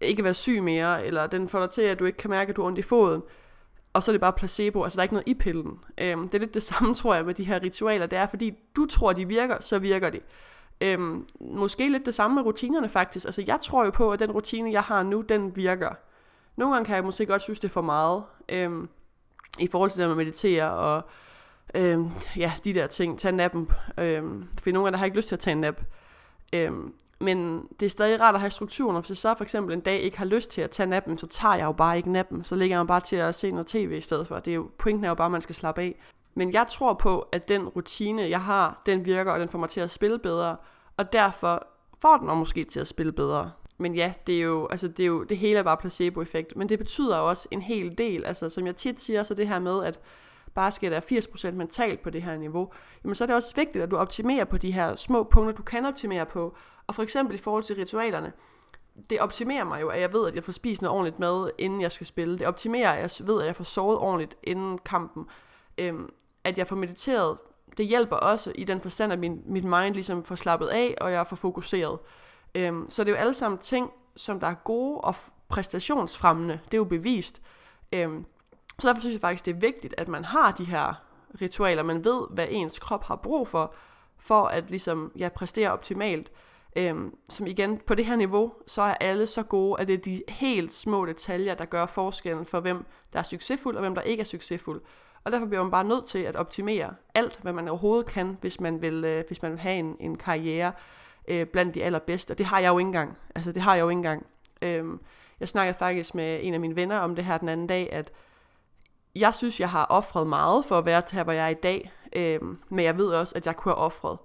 ikke 0.00 0.24
være 0.24 0.34
syg 0.34 0.62
mere, 0.62 1.06
eller 1.06 1.26
den 1.26 1.48
får 1.48 1.60
dig 1.60 1.70
til, 1.70 1.82
at 1.82 1.98
du 1.98 2.04
ikke 2.04 2.18
kan 2.18 2.30
mærke, 2.30 2.50
at 2.50 2.56
du 2.56 2.62
har 2.62 2.66
ondt 2.66 2.78
i 2.78 2.82
foden. 2.82 3.22
Og 3.92 4.02
så 4.02 4.10
er 4.10 4.12
det 4.12 4.20
bare 4.20 4.32
placebo, 4.32 4.82
altså 4.82 4.96
der 4.96 5.00
er 5.00 5.04
ikke 5.04 5.14
noget 5.14 5.28
i 5.28 5.34
pillen. 5.34 5.78
Øhm, 5.98 6.28
det 6.28 6.34
er 6.34 6.38
lidt 6.40 6.54
det 6.54 6.62
samme, 6.62 6.94
tror 7.00 7.14
jeg, 7.14 7.24
med 7.24 7.34
de 7.34 7.44
her 7.44 7.62
ritualer. 7.62 8.06
Det 8.06 8.18
er, 8.18 8.26
fordi 8.26 8.52
du 8.76 8.86
tror, 8.86 9.12
de 9.12 9.28
virker, 9.28 9.56
så 9.60 9.78
virker 9.78 10.10
de. 10.10 10.20
Øhm, 10.80 11.26
måske 11.40 11.88
lidt 11.88 12.06
det 12.06 12.14
samme 12.14 12.34
med 12.34 12.42
rutinerne 12.42 12.88
faktisk. 12.88 13.26
Altså 13.26 13.44
jeg 13.46 13.58
tror 13.62 13.84
jo 13.84 13.90
på, 13.90 14.10
at 14.10 14.18
den 14.18 14.32
rutine, 14.32 14.72
jeg 14.72 14.82
har 14.82 15.02
nu, 15.02 15.20
den 15.20 15.56
virker. 15.56 15.90
Nogle 16.56 16.74
gange 16.74 16.86
kan 16.86 16.96
jeg 16.96 17.04
måske 17.04 17.26
godt 17.26 17.42
synes, 17.42 17.60
det 17.60 17.68
er 17.68 17.72
for 17.72 17.82
meget. 17.82 18.24
Øhm, 18.48 18.88
i 19.58 19.66
forhold 19.66 19.90
til 19.90 20.00
det 20.00 20.08
med 20.08 20.12
at 20.12 20.16
meditere 20.16 20.70
og 20.70 21.02
øhm, 21.74 22.10
ja, 22.36 22.52
de 22.64 22.74
der 22.74 22.86
ting, 22.86 23.18
tage 23.18 23.32
nappen. 23.32 23.68
Øhm, 23.98 24.48
for 24.62 24.70
nogle 24.70 24.84
gange 24.84 24.92
der 24.92 24.98
har 24.98 25.04
ikke 25.04 25.16
lyst 25.16 25.28
til 25.28 25.36
at 25.36 25.40
tage 25.40 25.52
en 25.52 25.60
nap. 25.60 25.80
Øhm, 26.52 26.94
men 27.20 27.68
det 27.80 27.86
er 27.86 27.90
stadig 27.90 28.20
rart 28.20 28.34
at 28.34 28.40
have 28.40 28.50
strukturen, 28.50 29.00
hvis 29.00 29.10
jeg 29.10 29.16
så 29.16 29.34
for 29.34 29.44
eksempel 29.44 29.74
en 29.74 29.80
dag 29.80 30.00
ikke 30.00 30.18
har 30.18 30.24
lyst 30.24 30.50
til 30.50 30.60
at 30.60 30.70
tage 30.70 30.86
nappen, 30.86 31.18
så 31.18 31.26
tager 31.26 31.54
jeg 31.54 31.64
jo 31.64 31.72
bare 31.72 31.96
ikke 31.96 32.12
nappen. 32.12 32.44
Så 32.44 32.56
ligger 32.56 32.76
jeg 32.76 32.86
bare 32.86 33.00
til 33.00 33.16
at 33.16 33.34
se 33.34 33.50
noget 33.50 33.66
tv 33.66 33.94
i 33.96 34.00
stedet 34.00 34.26
for. 34.26 34.38
Det 34.38 34.50
er 34.50 34.54
jo, 34.54 34.70
pointen 34.78 35.04
er 35.04 35.08
jo 35.08 35.14
bare, 35.14 35.26
at 35.26 35.32
man 35.32 35.40
skal 35.40 35.54
slappe 35.54 35.82
af. 35.82 36.00
Men 36.34 36.52
jeg 36.52 36.66
tror 36.66 36.94
på, 36.94 37.28
at 37.32 37.48
den 37.48 37.68
rutine, 37.68 38.22
jeg 38.22 38.40
har, 38.40 38.82
den 38.86 39.04
virker, 39.04 39.32
og 39.32 39.40
den 39.40 39.48
får 39.48 39.58
mig 39.58 39.68
til 39.68 39.80
at 39.80 39.90
spille 39.90 40.18
bedre. 40.18 40.56
Og 40.96 41.12
derfor 41.12 41.66
får 42.02 42.16
den 42.16 42.26
mig 42.26 42.36
måske 42.36 42.64
til 42.64 42.80
at 42.80 42.86
spille 42.86 43.12
bedre 43.12 43.50
men 43.78 43.94
ja, 43.94 44.12
det 44.26 44.34
er 44.34 44.40
jo, 44.40 44.66
altså 44.66 44.88
det 44.88 45.00
er 45.00 45.06
jo, 45.06 45.24
det 45.24 45.36
hele 45.36 45.58
er 45.58 45.62
bare 45.62 45.76
placeboeffekt, 45.76 46.56
men 46.56 46.68
det 46.68 46.78
betyder 46.78 47.18
jo 47.18 47.28
også 47.28 47.48
en 47.50 47.62
hel 47.62 47.98
del, 47.98 48.24
altså 48.24 48.48
som 48.48 48.66
jeg 48.66 48.76
tit 48.76 49.00
siger, 49.00 49.22
så 49.22 49.34
det 49.34 49.48
her 49.48 49.58
med, 49.58 49.84
at 49.84 50.00
basket 50.54 50.92
er 50.92 51.00
80% 51.00 51.50
mentalt 51.50 52.02
på 52.02 52.10
det 52.10 52.22
her 52.22 52.36
niveau, 52.36 52.72
jamen 53.04 53.14
så 53.14 53.24
er 53.24 53.26
det 53.26 53.36
også 53.36 53.56
vigtigt, 53.56 53.84
at 53.84 53.90
du 53.90 53.96
optimerer 53.96 54.44
på 54.44 54.58
de 54.58 54.72
her 54.72 54.96
små 54.96 55.22
punkter, 55.22 55.52
du 55.52 55.62
kan 55.62 55.84
optimere 55.84 56.26
på, 56.26 56.56
og 56.86 56.94
for 56.94 57.02
eksempel 57.02 57.34
i 57.34 57.38
forhold 57.38 57.62
til 57.62 57.76
ritualerne, 57.76 58.32
det 59.10 59.20
optimerer 59.20 59.64
mig 59.64 59.80
jo, 59.80 59.88
at 59.88 60.00
jeg 60.00 60.12
ved, 60.12 60.28
at 60.28 60.34
jeg 60.34 60.44
får 60.44 60.52
spist 60.52 60.82
noget 60.82 60.94
ordentligt 60.94 61.18
mad, 61.18 61.50
inden 61.58 61.80
jeg 61.80 61.92
skal 61.92 62.06
spille. 62.06 62.38
Det 62.38 62.46
optimerer, 62.46 62.92
at 62.92 63.20
jeg 63.20 63.26
ved, 63.26 63.40
at 63.40 63.46
jeg 63.46 63.56
får 63.56 63.64
sovet 63.64 63.98
ordentligt 63.98 64.36
inden 64.42 64.78
kampen. 64.78 65.26
Øhm, 65.78 66.10
at 66.44 66.58
jeg 66.58 66.66
får 66.66 66.76
mediteret, 66.76 67.38
det 67.76 67.86
hjælper 67.86 68.16
også 68.16 68.52
i 68.54 68.64
den 68.64 68.80
forstand, 68.80 69.12
at 69.12 69.18
min, 69.18 69.42
mit 69.46 69.64
mind 69.64 69.94
ligesom 69.94 70.24
får 70.24 70.34
slappet 70.34 70.66
af, 70.66 70.94
og 71.00 71.12
jeg 71.12 71.26
får 71.26 71.36
fokuseret. 71.36 71.98
Øhm, 72.54 72.90
så 72.90 73.04
det 73.04 73.10
er 73.10 73.16
jo 73.16 73.20
alle 73.20 73.34
sammen 73.34 73.58
ting, 73.58 73.90
som 74.16 74.40
der 74.40 74.46
er 74.46 74.54
gode 74.54 75.00
og 75.00 75.14
præstationsfremmende. 75.48 76.60
Det 76.64 76.74
er 76.74 76.78
jo 76.78 76.84
bevist. 76.84 77.42
Øhm, 77.92 78.24
så 78.78 78.88
derfor 78.88 79.00
synes 79.00 79.12
jeg 79.12 79.20
faktisk, 79.20 79.46
det 79.46 79.54
er 79.54 79.60
vigtigt, 79.60 79.94
at 79.98 80.08
man 80.08 80.24
har 80.24 80.50
de 80.50 80.64
her 80.64 80.94
ritualer. 81.40 81.82
Man 81.82 82.04
ved, 82.04 82.20
hvad 82.30 82.46
ens 82.50 82.78
krop 82.78 83.04
har 83.04 83.16
brug 83.16 83.48
for, 83.48 83.74
for 84.18 84.44
at 84.44 84.70
ligesom, 84.70 85.12
ja, 85.18 85.28
præstere 85.28 85.72
optimalt. 85.72 86.32
Øhm, 86.76 87.16
som 87.28 87.46
igen, 87.46 87.80
på 87.86 87.94
det 87.94 88.06
her 88.06 88.16
niveau, 88.16 88.52
så 88.66 88.82
er 88.82 88.94
alle 88.94 89.26
så 89.26 89.42
gode, 89.42 89.80
at 89.80 89.88
det 89.88 89.94
er 89.94 89.98
de 89.98 90.22
helt 90.28 90.72
små 90.72 91.06
detaljer, 91.06 91.54
der 91.54 91.64
gør 91.64 91.86
forskellen 91.86 92.46
for, 92.46 92.60
hvem 92.60 92.84
der 93.12 93.18
er 93.18 93.22
succesfuld, 93.22 93.76
og 93.76 93.80
hvem 93.80 93.94
der 93.94 94.02
ikke 94.02 94.20
er 94.20 94.24
succesfuld. 94.24 94.82
Og 95.24 95.32
derfor 95.32 95.46
bliver 95.46 95.62
man 95.62 95.70
bare 95.70 95.84
nødt 95.84 96.06
til 96.06 96.18
at 96.18 96.36
optimere 96.36 96.94
alt, 97.14 97.38
hvad 97.42 97.52
man 97.52 97.68
overhovedet 97.68 98.06
kan, 98.06 98.38
hvis 98.40 98.60
man 98.60 98.82
vil, 98.82 99.04
øh, 99.04 99.24
hvis 99.26 99.42
man 99.42 99.50
vil 99.50 99.60
have 99.60 99.76
en, 99.76 99.96
en 100.00 100.18
karriere 100.18 100.72
øh, 101.28 101.46
blandt 101.46 101.74
de 101.74 101.84
allerbedste, 101.84 102.30
og 102.30 102.38
det 102.38 102.46
har 102.46 102.58
jeg 102.58 102.68
jo 102.68 102.78
ikke 102.78 102.86
engang. 102.86 103.18
Altså, 103.34 103.52
det 103.52 103.62
har 103.62 103.74
jeg 103.74 103.82
jo 103.82 103.88
ikke 103.88 103.98
engang. 103.98 104.26
Øhm, 104.62 105.00
jeg 105.40 105.48
snakkede 105.48 105.78
faktisk 105.78 106.14
med 106.14 106.40
en 106.42 106.54
af 106.54 106.60
mine 106.60 106.76
venner 106.76 106.98
om 106.98 107.16
det 107.16 107.24
her 107.24 107.38
den 107.38 107.48
anden 107.48 107.66
dag, 107.66 107.92
at 107.92 108.12
jeg 109.16 109.34
synes, 109.34 109.60
jeg 109.60 109.70
har 109.70 109.86
offret 109.86 110.26
meget 110.26 110.64
for 110.64 110.78
at 110.78 110.86
være 110.86 111.02
her, 111.12 111.24
hvor 111.24 111.32
jeg 111.32 111.44
er 111.44 111.48
i 111.48 111.54
dag, 111.54 111.92
øhm, 112.16 112.58
men 112.68 112.84
jeg 112.84 112.98
ved 112.98 113.06
også, 113.06 113.32
at 113.36 113.46
jeg 113.46 113.56
kunne 113.56 113.74
have 113.74 113.84
offret 113.84 114.18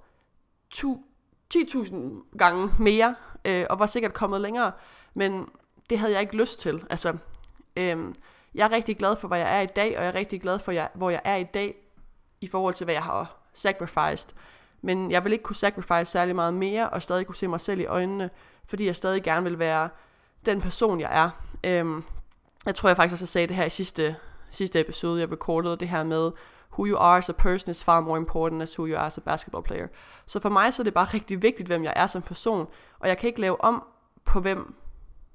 10.000 0.75 2.37
gange 2.37 2.69
mere, 2.79 3.15
øh, 3.45 3.65
og 3.69 3.79
var 3.79 3.85
sikkert 3.85 4.13
kommet 4.13 4.41
længere, 4.41 4.71
men 5.13 5.45
det 5.89 5.99
havde 5.99 6.13
jeg 6.13 6.21
ikke 6.21 6.37
lyst 6.37 6.59
til. 6.59 6.83
Altså, 6.89 7.17
øh, 7.77 7.97
jeg 8.55 8.65
er 8.65 8.71
rigtig 8.71 8.97
glad 8.97 9.15
for, 9.15 9.27
hvor 9.27 9.35
jeg 9.37 9.57
er 9.57 9.61
i 9.61 9.65
dag, 9.65 9.97
og 9.97 10.03
jeg 10.03 10.09
er 10.09 10.15
rigtig 10.15 10.41
glad 10.41 10.59
for, 10.59 10.97
hvor 10.97 11.09
jeg 11.09 11.21
er 11.23 11.35
i 11.35 11.43
dag, 11.43 11.75
i 12.41 12.47
forhold 12.47 12.73
til, 12.73 12.83
hvad 12.83 12.93
jeg 12.93 13.03
har 13.03 13.37
sacrificed. 13.53 14.29
Men 14.81 15.11
jeg 15.11 15.23
vil 15.23 15.31
ikke 15.31 15.43
kunne 15.43 15.55
sacrifice 15.55 16.05
særlig 16.05 16.35
meget 16.35 16.53
mere, 16.53 16.89
og 16.89 17.01
stadig 17.01 17.25
kunne 17.25 17.35
se 17.35 17.47
mig 17.47 17.59
selv 17.59 17.79
i 17.79 17.85
øjnene, 17.85 18.29
fordi 18.65 18.85
jeg 18.85 18.95
stadig 18.95 19.23
gerne 19.23 19.43
vil 19.43 19.59
være 19.59 19.89
den 20.45 20.61
person, 20.61 20.99
jeg 20.99 21.09
er. 21.23 21.29
Øhm, 21.63 22.03
jeg 22.65 22.75
tror, 22.75 22.89
jeg 22.89 22.95
faktisk 22.95 23.13
også 23.13 23.25
sagde 23.25 23.47
det 23.47 23.55
her 23.55 23.65
i 23.65 23.69
sidste, 23.69 24.15
sidste 24.49 24.79
episode, 24.79 25.21
jeg 25.21 25.31
recordede 25.31 25.77
det 25.77 25.87
her 25.87 26.03
med, 26.03 26.31
who 26.71 26.87
you 26.87 26.97
are 26.97 27.17
as 27.17 27.29
a 27.29 27.33
person 27.33 27.71
is 27.71 27.83
far 27.83 28.01
more 28.01 28.17
important 28.17 28.61
as 28.61 28.79
who 28.79 28.87
you 28.87 28.97
are 28.97 29.05
as 29.05 29.17
a 29.17 29.21
basketball 29.21 29.63
player. 29.63 29.87
Så 30.25 30.39
for 30.39 30.49
mig 30.49 30.73
så 30.73 30.81
er 30.81 30.83
det 30.83 30.93
bare 30.93 31.07
rigtig 31.13 31.41
vigtigt, 31.41 31.67
hvem 31.67 31.83
jeg 31.83 31.93
er 31.95 32.07
som 32.07 32.21
person, 32.21 32.67
og 32.99 33.07
jeg 33.07 33.17
kan 33.17 33.27
ikke 33.27 33.41
lave 33.41 33.61
om 33.61 33.83
på, 34.25 34.39
hvem 34.39 34.75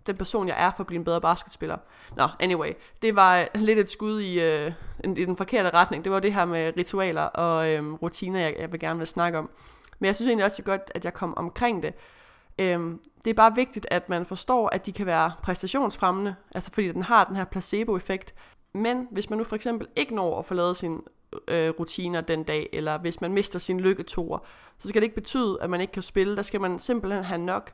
den 0.06 0.16
person, 0.16 0.48
jeg 0.48 0.66
er 0.66 0.70
for 0.76 0.80
at 0.80 0.86
blive 0.86 0.98
en 0.98 1.04
bedre 1.04 1.20
basketspiller. 1.20 1.76
Nå, 2.16 2.28
anyway, 2.40 2.72
det 3.02 3.16
var 3.16 3.38
øh, 3.38 3.46
lidt 3.54 3.78
et 3.78 3.90
skud 3.90 4.20
i, 4.20 4.40
øh, 4.40 4.72
i 5.04 5.24
den 5.24 5.36
forkerte 5.36 5.70
retning. 5.70 6.04
Det 6.04 6.12
var 6.12 6.20
det 6.20 6.34
her 6.34 6.44
med 6.44 6.72
ritualer 6.76 7.22
og 7.22 7.70
øh, 7.70 7.92
rutiner, 7.92 8.40
jeg, 8.40 8.56
jeg 8.58 8.72
vil 8.72 8.80
gerne 8.80 8.98
vil 8.98 9.06
snakke 9.06 9.38
om. 9.38 9.50
Men 9.98 10.06
jeg 10.06 10.16
synes 10.16 10.28
egentlig 10.28 10.44
også 10.44 10.62
det 10.62 10.68
er 10.68 10.76
godt, 10.76 10.92
at 10.94 11.04
jeg 11.04 11.14
kom 11.14 11.36
omkring 11.36 11.82
det. 11.82 11.94
Øhm, 12.58 13.00
det 13.24 13.30
er 13.30 13.34
bare 13.34 13.54
vigtigt, 13.54 13.86
at 13.90 14.08
man 14.08 14.26
forstår, 14.26 14.68
at 14.68 14.86
de 14.86 14.92
kan 14.92 15.06
være 15.06 15.32
præstationsfremmende, 15.42 16.34
altså 16.54 16.70
fordi 16.72 16.92
den 16.92 17.02
har 17.02 17.24
den 17.24 17.36
her 17.36 17.44
placebo-effekt. 17.44 18.34
Men 18.72 19.08
hvis 19.10 19.30
man 19.30 19.38
nu 19.38 19.44
for 19.44 19.56
eksempel 19.56 19.88
ikke 19.96 20.14
når 20.14 20.38
at 20.38 20.44
få 20.44 20.54
lavet 20.54 20.76
sine 20.76 20.98
øh, 21.48 21.70
rutiner 21.80 22.20
den 22.20 22.44
dag, 22.44 22.68
eller 22.72 22.98
hvis 22.98 23.20
man 23.20 23.32
mister 23.32 23.58
sin 23.58 23.80
lykketor, 23.80 24.46
så 24.78 24.88
skal 24.88 25.02
det 25.02 25.04
ikke 25.04 25.14
betyde, 25.14 25.58
at 25.60 25.70
man 25.70 25.80
ikke 25.80 25.92
kan 25.92 26.02
spille. 26.02 26.36
Der 26.36 26.42
skal 26.42 26.60
man 26.60 26.78
simpelthen 26.78 27.24
have 27.24 27.40
nok 27.40 27.72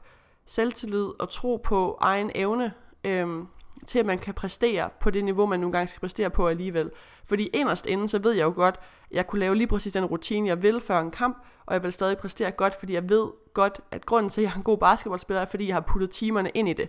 selvtillid 0.51 1.09
og 1.19 1.29
tro 1.29 1.61
på 1.65 1.99
egen 2.01 2.31
evne, 2.35 2.73
øhm, 3.05 3.47
til 3.87 3.99
at 3.99 4.07
man 4.07 4.19
kan 4.19 4.35
præstere 4.35 4.91
på 5.01 5.11
det 5.11 5.25
niveau, 5.25 5.47
man 5.47 5.61
nogle 5.61 5.73
gange 5.73 5.87
skal 5.87 6.01
præstere 6.01 6.31
på 6.31 6.49
alligevel. 6.49 6.91
Fordi 7.25 7.47
inderst 7.47 7.87
inden, 7.87 8.09
så 8.09 8.19
ved 8.19 8.33
jeg 8.33 8.45
jo 8.45 8.53
godt, 8.57 8.75
at 8.75 9.17
jeg 9.17 9.27
kunne 9.27 9.41
lave 9.41 9.57
lige 9.57 9.67
præcis 9.67 9.93
den 9.93 10.05
rutine, 10.05 10.49
jeg 10.49 10.63
vil 10.63 10.81
før 10.81 11.01
en 11.01 11.11
kamp, 11.11 11.45
og 11.67 11.75
jeg 11.75 11.83
vil 11.83 11.93
stadig 11.93 12.19
præstere 12.19 12.51
godt, 12.51 12.75
fordi 12.79 12.95
jeg 12.95 13.09
ved 13.09 13.27
godt, 13.55 13.81
at 13.91 14.07
grunden 14.07 14.31
til, 14.31 14.41
at 14.41 14.45
jeg 14.45 14.51
er 14.53 14.57
en 14.57 14.63
god 14.63 14.79
basketballspiller, 14.79 15.41
er, 15.41 15.47
fordi 15.47 15.67
jeg 15.67 15.75
har 15.75 15.81
puttet 15.81 16.11
timerne 16.11 16.51
ind 16.51 16.69
i 16.69 16.73
det. 16.73 16.89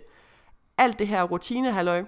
Alt 0.78 1.00
det 1.00 1.08
her 1.08 1.24
rutinehalløj, 1.24 2.04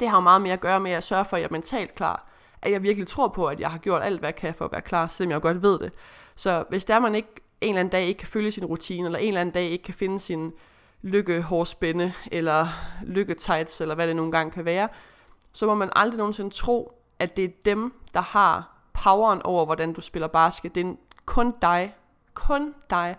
det 0.00 0.08
har 0.08 0.16
jo 0.16 0.20
meget 0.20 0.42
mere 0.42 0.52
at 0.52 0.60
gøre 0.60 0.80
med 0.80 0.90
at 0.90 1.04
sørge 1.04 1.24
for, 1.24 1.36
at 1.36 1.40
jeg 1.40 1.48
er 1.48 1.52
mentalt 1.52 1.94
klar. 1.94 2.28
At 2.62 2.72
jeg 2.72 2.82
virkelig 2.82 3.08
tror 3.08 3.28
på, 3.28 3.46
at 3.46 3.60
jeg 3.60 3.70
har 3.70 3.78
gjort 3.78 4.02
alt, 4.02 4.18
hvad 4.18 4.28
jeg 4.28 4.36
kan 4.36 4.54
for 4.54 4.64
at 4.64 4.72
være 4.72 4.82
klar, 4.82 5.06
selvom 5.06 5.30
jeg 5.30 5.40
godt 5.40 5.62
ved 5.62 5.78
det. 5.78 5.92
Så 6.36 6.64
hvis 6.68 6.84
der 6.84 6.98
man 6.98 7.14
ikke 7.14 7.28
en 7.60 7.68
eller 7.68 7.80
anden 7.80 7.92
dag 7.92 8.06
ikke 8.06 8.18
kan 8.18 8.28
følge 8.28 8.50
sin 8.50 8.64
rutine, 8.64 9.06
eller 9.06 9.18
en 9.18 9.28
eller 9.28 9.40
anden 9.40 9.54
dag 9.54 9.64
ikke 9.64 9.84
kan 9.84 9.94
finde 9.94 10.18
sin 10.18 10.52
lykkehårspænde, 11.02 12.12
eller 12.32 12.68
lykketights, 13.02 13.80
eller 13.80 13.94
hvad 13.94 14.06
det 14.06 14.16
nogle 14.16 14.32
gange 14.32 14.50
kan 14.50 14.64
være, 14.64 14.88
så 15.52 15.66
må 15.66 15.74
man 15.74 15.90
aldrig 15.96 16.18
nogensinde 16.18 16.50
tro, 16.50 16.98
at 17.18 17.36
det 17.36 17.44
er 17.44 17.48
dem, 17.64 17.92
der 18.14 18.20
har 18.20 18.78
poweren 18.92 19.42
over, 19.42 19.64
hvordan 19.64 19.92
du 19.92 20.00
spiller 20.00 20.28
basket. 20.28 20.74
Det 20.74 20.86
er 20.86 20.94
kun 21.26 21.54
dig, 21.62 21.94
kun 22.34 22.74
dig, 22.90 23.16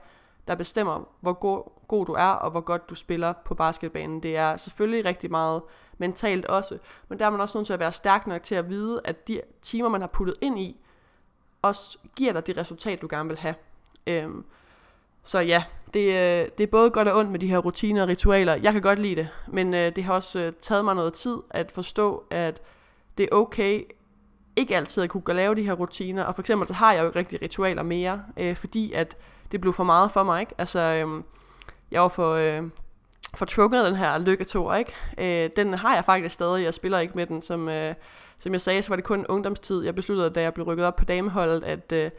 der 0.48 0.56
bestemmer, 0.56 1.10
hvor 1.20 1.34
god, 1.34 1.64
god 1.88 2.06
du 2.06 2.14
er, 2.14 2.28
og 2.28 2.52
hvor 2.52 2.62
godt 2.62 2.90
du 2.90 2.96
spiller 2.96 3.34
på 3.46 3.56
basketbanen. 3.56 4.24
Det 4.24 4.38
er 4.38 4.58
selvfølgelig 4.58 5.06
rigtig 5.06 5.32
meget 5.32 5.62
mentalt 5.98 6.46
også, 6.46 6.78
men 7.08 7.20
der 7.20 7.26
er 7.26 7.30
man 7.30 7.42
også 7.42 7.58
nødt 7.58 7.66
til 7.66 7.74
at 7.74 7.80
være 7.80 7.92
stærk 7.92 8.28
nok 8.28 8.44
til 8.44 8.56
at 8.56 8.70
vide, 8.70 9.02
at 9.06 9.28
de 9.28 9.42
timer, 9.62 9.90
man 9.90 10.02
har 10.02 10.08
puttet 10.08 10.36
ind 10.42 10.60
i, 10.60 10.80
også 11.62 11.98
giver 12.18 12.34
dig 12.34 12.48
det 12.48 12.58
resultat, 12.58 13.02
du 13.02 13.08
gerne 13.10 13.30
vil 13.30 13.38
have. 13.38 13.56
Øhm, 14.08 14.46
så 15.24 15.40
ja, 15.40 15.64
det, 15.94 16.00
øh, 16.00 16.50
det 16.58 16.64
er 16.64 16.68
både 16.72 16.90
godt 16.90 17.08
og 17.08 17.20
ondt 17.20 17.32
med 17.32 17.40
de 17.40 17.48
her 17.48 17.58
rutiner 17.58 18.02
og 18.02 18.08
ritualer. 18.08 18.56
Jeg 18.56 18.74
kan 18.74 18.82
godt 18.82 19.00
lide 19.00 19.16
det, 19.16 19.28
men 19.48 19.74
øh, 19.74 19.96
det 19.96 20.04
har 20.04 20.14
også 20.14 20.40
øh, 20.40 20.54
taget 20.62 20.86
mig 20.86 20.96
noget 20.96 21.14
tid 21.14 21.38
at 21.50 21.72
forstå, 21.72 22.24
at 22.32 22.62
det 23.18 23.24
er 23.24 23.36
okay 23.36 23.84
ikke 24.56 24.76
altid 24.76 25.04
at 25.04 25.10
kunne 25.10 25.24
lave 25.28 25.56
de 25.56 25.64
her 25.64 25.74
rutiner. 25.74 26.24
Og 26.24 26.36
for 26.36 26.42
eksempel 26.42 26.68
så 26.68 26.74
har 26.74 26.94
jeg 26.94 27.02
jo 27.02 27.08
ikke 27.08 27.20
rigtig 27.20 27.42
ritualer 27.42 27.84
mere, 27.84 28.24
øh, 28.38 28.56
fordi 28.56 28.92
at 28.94 29.18
det 29.52 29.62
blev 29.62 29.74
for 29.74 29.84
meget 29.84 30.12
for 30.12 30.24
mig. 30.24 30.42
Ikke? 30.42 30.54
Altså, 30.58 30.80
øh, 30.80 31.24
jeg 31.92 32.02
var 32.02 32.08
for, 32.08 32.34
øh, 32.34 32.64
for 33.36 33.46
trukket 33.46 33.86
den 33.86 33.96
her 33.96 34.18
lykketor, 34.18 34.74
ikke? 34.74 34.94
Øh, 35.18 35.50
den 35.56 35.74
har 35.74 35.96
jeg 35.96 36.06
faktisk 36.06 36.36
stadig, 36.36 36.64
jeg 36.64 36.74
spiller 36.74 37.00
ikke 37.00 37.14
med 37.16 37.26
den. 37.26 37.42
Som, 37.42 37.70
øh, 37.70 37.96
som 38.38 38.52
jeg 38.52 38.62
sagde, 38.62 38.82
så 38.82 38.90
var 38.90 38.96
det 38.96 39.06
kun 39.06 39.26
ungdomstid. 39.30 39.84
Jeg 39.84 39.96
besluttede, 39.96 40.30
da 40.30 40.42
jeg 40.42 40.54
blev 40.54 40.68
rykket 40.68 40.86
op 40.86 40.96
på 40.96 41.06
dameholdet, 41.06 41.64
at 41.64 41.92
øh, 41.92 42.12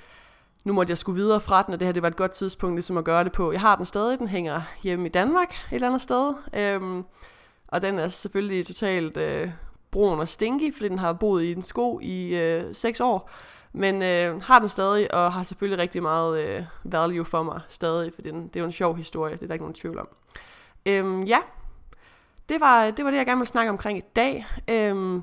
nu 0.65 0.73
måtte 0.73 0.91
jeg 0.91 0.99
skulle 0.99 1.17
videre 1.17 1.41
fra 1.41 1.63
den, 1.63 1.75
og 1.75 1.81
det 1.81 1.87
her 1.87 1.93
det 1.93 2.03
var 2.03 2.09
et 2.09 2.17
godt 2.17 2.31
tidspunkt 2.31 2.77
ligesom 2.77 2.97
at 2.97 3.05
gøre 3.05 3.25
det 3.25 3.33
på. 3.33 3.53
Jeg 3.53 3.61
har 3.61 3.77
den 3.77 3.85
stadig, 3.85 4.19
den 4.19 4.29
hænger 4.29 4.63
hjemme 4.83 5.07
i 5.07 5.09
Danmark 5.09 5.51
et 5.51 5.75
eller 5.75 5.87
andet 5.87 6.01
sted. 6.01 6.35
Øhm, 6.55 7.05
og 7.69 7.83
den 7.83 7.99
er 7.99 8.09
selvfølgelig 8.09 8.67
totalt 8.67 9.17
øh, 9.17 9.51
brun 9.91 10.21
og 10.21 10.29
stinky, 10.29 10.75
fordi 10.75 10.89
den 10.89 10.99
har 10.99 11.13
boet 11.13 11.43
i 11.43 11.53
en 11.53 11.63
sko 11.63 12.01
i 12.03 12.37
øh, 12.37 12.75
6 12.75 13.01
år. 13.01 13.31
Men 13.73 14.03
øh, 14.03 14.43
har 14.43 14.59
den 14.59 14.69
stadig, 14.69 15.15
og 15.15 15.33
har 15.33 15.43
selvfølgelig 15.43 15.83
rigtig 15.83 16.03
meget 16.03 16.49
øh, 16.49 16.65
value 16.85 17.25
for 17.25 17.43
mig 17.43 17.61
stadig, 17.69 18.13
for 18.15 18.23
den, 18.23 18.49
det 18.49 18.57
er 18.57 18.61
jo 18.61 18.67
en 18.67 18.73
sjov 18.73 18.97
historie, 18.97 19.35
det 19.35 19.43
er 19.43 19.47
der 19.47 19.55
ikke 19.55 19.63
nogen 19.63 19.75
tvivl 19.75 19.99
om. 19.99 20.09
Øhm, 20.87 21.23
ja, 21.23 21.39
det 22.49 22.61
var, 22.61 22.91
det 22.91 23.05
var 23.05 23.11
det, 23.11 23.19
jeg 23.19 23.27
gerne 23.27 23.39
vil 23.39 23.47
snakke 23.47 23.71
omkring 23.71 23.99
i 23.99 24.05
dag. 24.17 24.47
Øhm, 24.71 25.23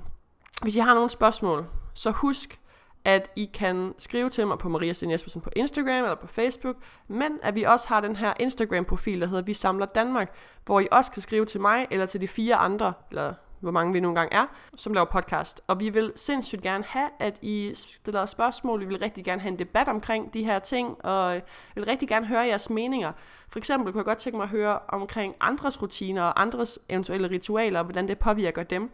hvis 0.61 0.75
I 0.75 0.79
har 0.79 0.93
nogle 0.93 1.09
spørgsmål, 1.09 1.65
så 1.93 2.11
husk 2.11 2.60
at 3.05 3.31
I 3.35 3.45
kan 3.45 3.93
skrive 3.97 4.29
til 4.29 4.47
mig 4.47 4.57
på 4.57 4.69
Maria 4.69 4.93
Sten 4.93 5.11
Jespersen 5.11 5.41
på 5.41 5.49
Instagram 5.55 6.03
eller 6.03 6.15
på 6.15 6.27
Facebook, 6.27 6.75
men 7.09 7.39
at 7.43 7.55
vi 7.55 7.63
også 7.63 7.87
har 7.87 8.01
den 8.01 8.15
her 8.15 8.33
Instagram-profil, 8.39 9.21
der 9.21 9.27
hedder 9.27 9.43
Vi 9.43 9.53
Samler 9.53 9.85
Danmark, 9.85 10.35
hvor 10.65 10.79
I 10.79 10.87
også 10.91 11.11
kan 11.11 11.21
skrive 11.21 11.45
til 11.45 11.61
mig 11.61 11.87
eller 11.91 12.05
til 12.05 12.21
de 12.21 12.27
fire 12.27 12.55
andre, 12.55 12.93
eller 13.09 13.33
hvor 13.59 13.71
mange 13.71 13.93
vi 13.93 13.99
nogle 13.99 14.19
gange 14.19 14.35
er, 14.35 14.45
som 14.75 14.93
laver 14.93 15.05
podcast. 15.05 15.61
Og 15.67 15.79
vi 15.79 15.89
vil 15.89 16.13
sindssygt 16.15 16.61
gerne 16.61 16.83
have, 16.87 17.09
at 17.19 17.39
I 17.41 17.71
stiller 17.73 18.25
spørgsmål. 18.25 18.79
Vi 18.79 18.85
vil 18.85 18.99
rigtig 18.99 19.25
gerne 19.25 19.41
have 19.41 19.51
en 19.51 19.59
debat 19.59 19.87
omkring 19.87 20.33
de 20.33 20.43
her 20.43 20.59
ting, 20.59 21.05
og 21.05 21.33
jeg 21.33 21.41
vil 21.75 21.85
rigtig 21.85 22.07
gerne 22.07 22.25
høre 22.25 22.39
jeres 22.39 22.69
meninger. 22.69 23.11
For 23.49 23.59
eksempel 23.59 23.93
kunne 23.93 23.99
jeg 23.99 24.05
godt 24.05 24.17
tænke 24.17 24.37
mig 24.37 24.43
at 24.43 24.49
høre 24.49 24.79
omkring 24.87 25.35
andres 25.39 25.81
rutiner 25.81 26.23
og 26.23 26.41
andres 26.41 26.79
eventuelle 26.89 27.29
ritualer, 27.29 27.79
og 27.79 27.85
hvordan 27.85 28.07
det 28.07 28.19
påvirker 28.19 28.63
dem. 28.63 28.91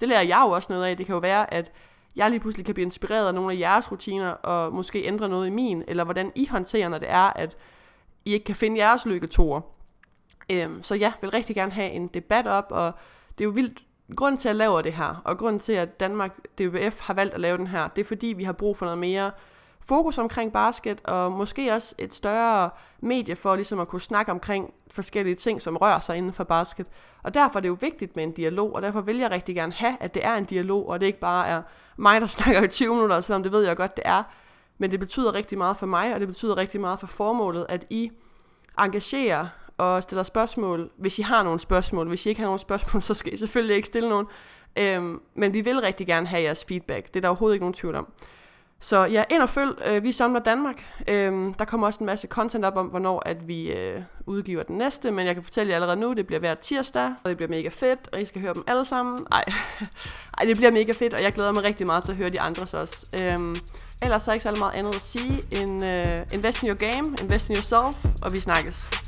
Det 0.00 0.08
lærer 0.08 0.22
jeg 0.22 0.42
jo 0.46 0.50
også 0.50 0.72
noget 0.72 0.84
af. 0.84 0.96
Det 0.96 1.06
kan 1.06 1.12
jo 1.12 1.18
være, 1.18 1.54
at 1.54 1.72
jeg 2.16 2.30
lige 2.30 2.40
pludselig 2.40 2.66
kan 2.66 2.74
blive 2.74 2.84
inspireret 2.84 3.26
af 3.26 3.34
nogle 3.34 3.52
af 3.52 3.58
jeres 3.58 3.92
rutiner, 3.92 4.28
og 4.28 4.72
måske 4.72 5.04
ændre 5.04 5.28
noget 5.28 5.46
i 5.46 5.50
min, 5.50 5.84
eller 5.88 6.04
hvordan 6.04 6.32
I 6.34 6.46
håndterer, 6.46 6.88
når 6.88 6.98
det 6.98 7.10
er, 7.10 7.32
at 7.32 7.56
I 8.24 8.32
ikke 8.32 8.44
kan 8.44 8.56
finde 8.56 8.78
jeres 8.78 9.06
lykketoer. 9.06 9.60
Øhm, 10.52 10.82
så 10.82 10.94
ja, 10.94 11.12
vil 11.20 11.30
rigtig 11.30 11.56
gerne 11.56 11.72
have 11.72 11.90
en 11.90 12.08
debat 12.08 12.46
op, 12.46 12.66
og 12.70 12.92
det 13.38 13.44
er 13.44 13.48
jo 13.48 13.50
vildt, 13.50 13.84
grund 14.16 14.38
til 14.38 14.48
at 14.48 14.56
lave 14.56 14.82
det 14.82 14.92
her, 14.92 15.22
og 15.24 15.38
grund 15.38 15.60
til, 15.60 15.72
at 15.72 16.00
Danmark 16.00 16.36
DBF 16.58 17.00
har 17.00 17.14
valgt 17.14 17.34
at 17.34 17.40
lave 17.40 17.58
den 17.58 17.66
her, 17.66 17.88
det 17.88 18.02
er 18.02 18.06
fordi, 18.06 18.26
vi 18.26 18.44
har 18.44 18.52
brug 18.52 18.76
for 18.76 18.86
noget 18.86 18.98
mere 18.98 19.30
fokus 19.86 20.18
omkring 20.18 20.52
basket, 20.52 21.00
og 21.04 21.32
måske 21.32 21.72
også 21.72 21.94
et 21.98 22.14
større 22.14 22.70
medie 23.00 23.36
for 23.36 23.54
ligesom 23.54 23.80
at 23.80 23.88
kunne 23.88 24.00
snakke 24.00 24.32
omkring 24.32 24.74
forskellige 24.90 25.36
ting, 25.36 25.62
som 25.62 25.76
rører 25.76 25.98
sig 25.98 26.16
inden 26.16 26.32
for 26.32 26.44
basket. 26.44 26.86
Og 27.22 27.34
derfor 27.34 27.58
er 27.58 27.60
det 27.60 27.68
jo 27.68 27.76
vigtigt 27.80 28.16
med 28.16 28.24
en 28.24 28.32
dialog, 28.32 28.74
og 28.74 28.82
derfor 28.82 29.00
vil 29.00 29.16
jeg 29.16 29.30
rigtig 29.30 29.54
gerne 29.54 29.72
have, 29.72 29.96
at 30.00 30.14
det 30.14 30.24
er 30.24 30.34
en 30.34 30.44
dialog, 30.44 30.88
og 30.88 31.00
det 31.00 31.06
ikke 31.06 31.20
bare 31.20 31.48
er 31.48 31.62
mig, 31.96 32.20
der 32.20 32.26
snakker 32.36 32.62
i 32.62 32.68
20 32.68 32.94
minutter, 32.94 33.20
selvom 33.20 33.42
det 33.42 33.52
ved 33.52 33.66
jeg 33.66 33.76
godt, 33.76 33.96
det 33.96 34.02
er. 34.06 34.22
Men 34.78 34.90
det 34.90 35.00
betyder 35.00 35.34
rigtig 35.34 35.58
meget 35.58 35.76
for 35.76 35.86
mig, 35.86 36.14
og 36.14 36.20
det 36.20 36.28
betyder 36.28 36.56
rigtig 36.56 36.80
meget 36.80 37.00
for 37.00 37.06
formålet, 37.06 37.66
at 37.68 37.86
I 37.90 38.10
engagerer 38.78 39.46
og 39.78 40.02
stiller 40.02 40.22
spørgsmål, 40.22 40.90
hvis 40.96 41.18
I 41.18 41.22
har 41.22 41.42
nogle 41.42 41.58
spørgsmål. 41.58 42.08
Hvis 42.08 42.26
I 42.26 42.28
ikke 42.28 42.40
har 42.40 42.46
nogle 42.46 42.58
spørgsmål, 42.58 43.02
så 43.08 43.14
skal 43.14 43.34
I 43.34 43.36
selvfølgelig 43.36 43.76
ikke 43.76 43.86
stille 43.86 44.08
nogen. 44.08 44.26
Øhm, 44.78 45.20
men 45.34 45.52
vi 45.52 45.60
vil 45.60 45.80
rigtig 45.80 46.06
gerne 46.06 46.26
have 46.26 46.42
jeres 46.42 46.64
feedback. 46.64 47.06
Det 47.06 47.16
er 47.16 47.20
der 47.20 47.28
overhovedet 47.28 47.54
ikke 47.54 47.62
nogen 47.62 47.74
tvivl 47.74 47.94
om. 47.94 48.12
Så 48.80 49.04
ja, 49.04 49.24
ind 49.30 49.42
og 49.42 49.48
følg. 49.48 49.82
Øh, 49.86 50.02
vi 50.02 50.12
samler 50.12 50.40
Danmark. 50.40 50.84
Øhm, 51.08 51.54
der 51.54 51.64
kommer 51.64 51.86
også 51.86 52.00
en 52.00 52.06
masse 52.06 52.28
content 52.28 52.64
op 52.64 52.76
om, 52.76 52.86
hvornår 52.86 53.22
at 53.26 53.48
vi 53.48 53.72
øh, 53.72 54.02
udgiver 54.26 54.62
den 54.62 54.78
næste, 54.78 55.10
men 55.10 55.26
jeg 55.26 55.34
kan 55.34 55.44
fortælle 55.44 55.70
jer 55.70 55.76
allerede 55.76 56.00
nu, 56.00 56.12
det 56.12 56.26
bliver 56.26 56.40
hver 56.40 56.54
tirsdag, 56.54 57.14
og 57.24 57.28
det 57.28 57.36
bliver 57.36 57.50
mega 57.50 57.68
fedt, 57.68 58.08
og 58.12 58.20
I 58.20 58.24
skal 58.24 58.40
høre 58.40 58.54
dem 58.54 58.64
alle 58.66 58.84
sammen. 58.84 59.26
Ej, 59.32 59.44
Ej 60.38 60.44
det 60.44 60.56
bliver 60.56 60.70
mega 60.70 60.92
fedt, 60.92 61.14
og 61.14 61.22
jeg 61.22 61.32
glæder 61.32 61.52
mig 61.52 61.62
rigtig 61.62 61.86
meget 61.86 62.04
til 62.04 62.12
at 62.12 62.18
høre 62.18 62.30
de 62.30 62.40
andres 62.40 62.74
også. 62.74 63.06
Øhm, 63.22 63.56
ellers 64.02 64.22
så 64.22 64.30
er 64.30 64.32
ikke 64.32 64.42
så 64.42 64.54
meget 64.58 64.74
andet 64.74 64.94
at 64.94 65.02
sige 65.02 65.42
end 65.50 65.84
øh, 65.84 66.18
invest 66.32 66.62
in 66.62 66.68
your 66.68 66.78
game, 66.78 67.16
invest 67.22 67.50
in 67.50 67.56
yourself, 67.56 68.22
og 68.22 68.32
vi 68.32 68.40
snakkes. 68.40 69.07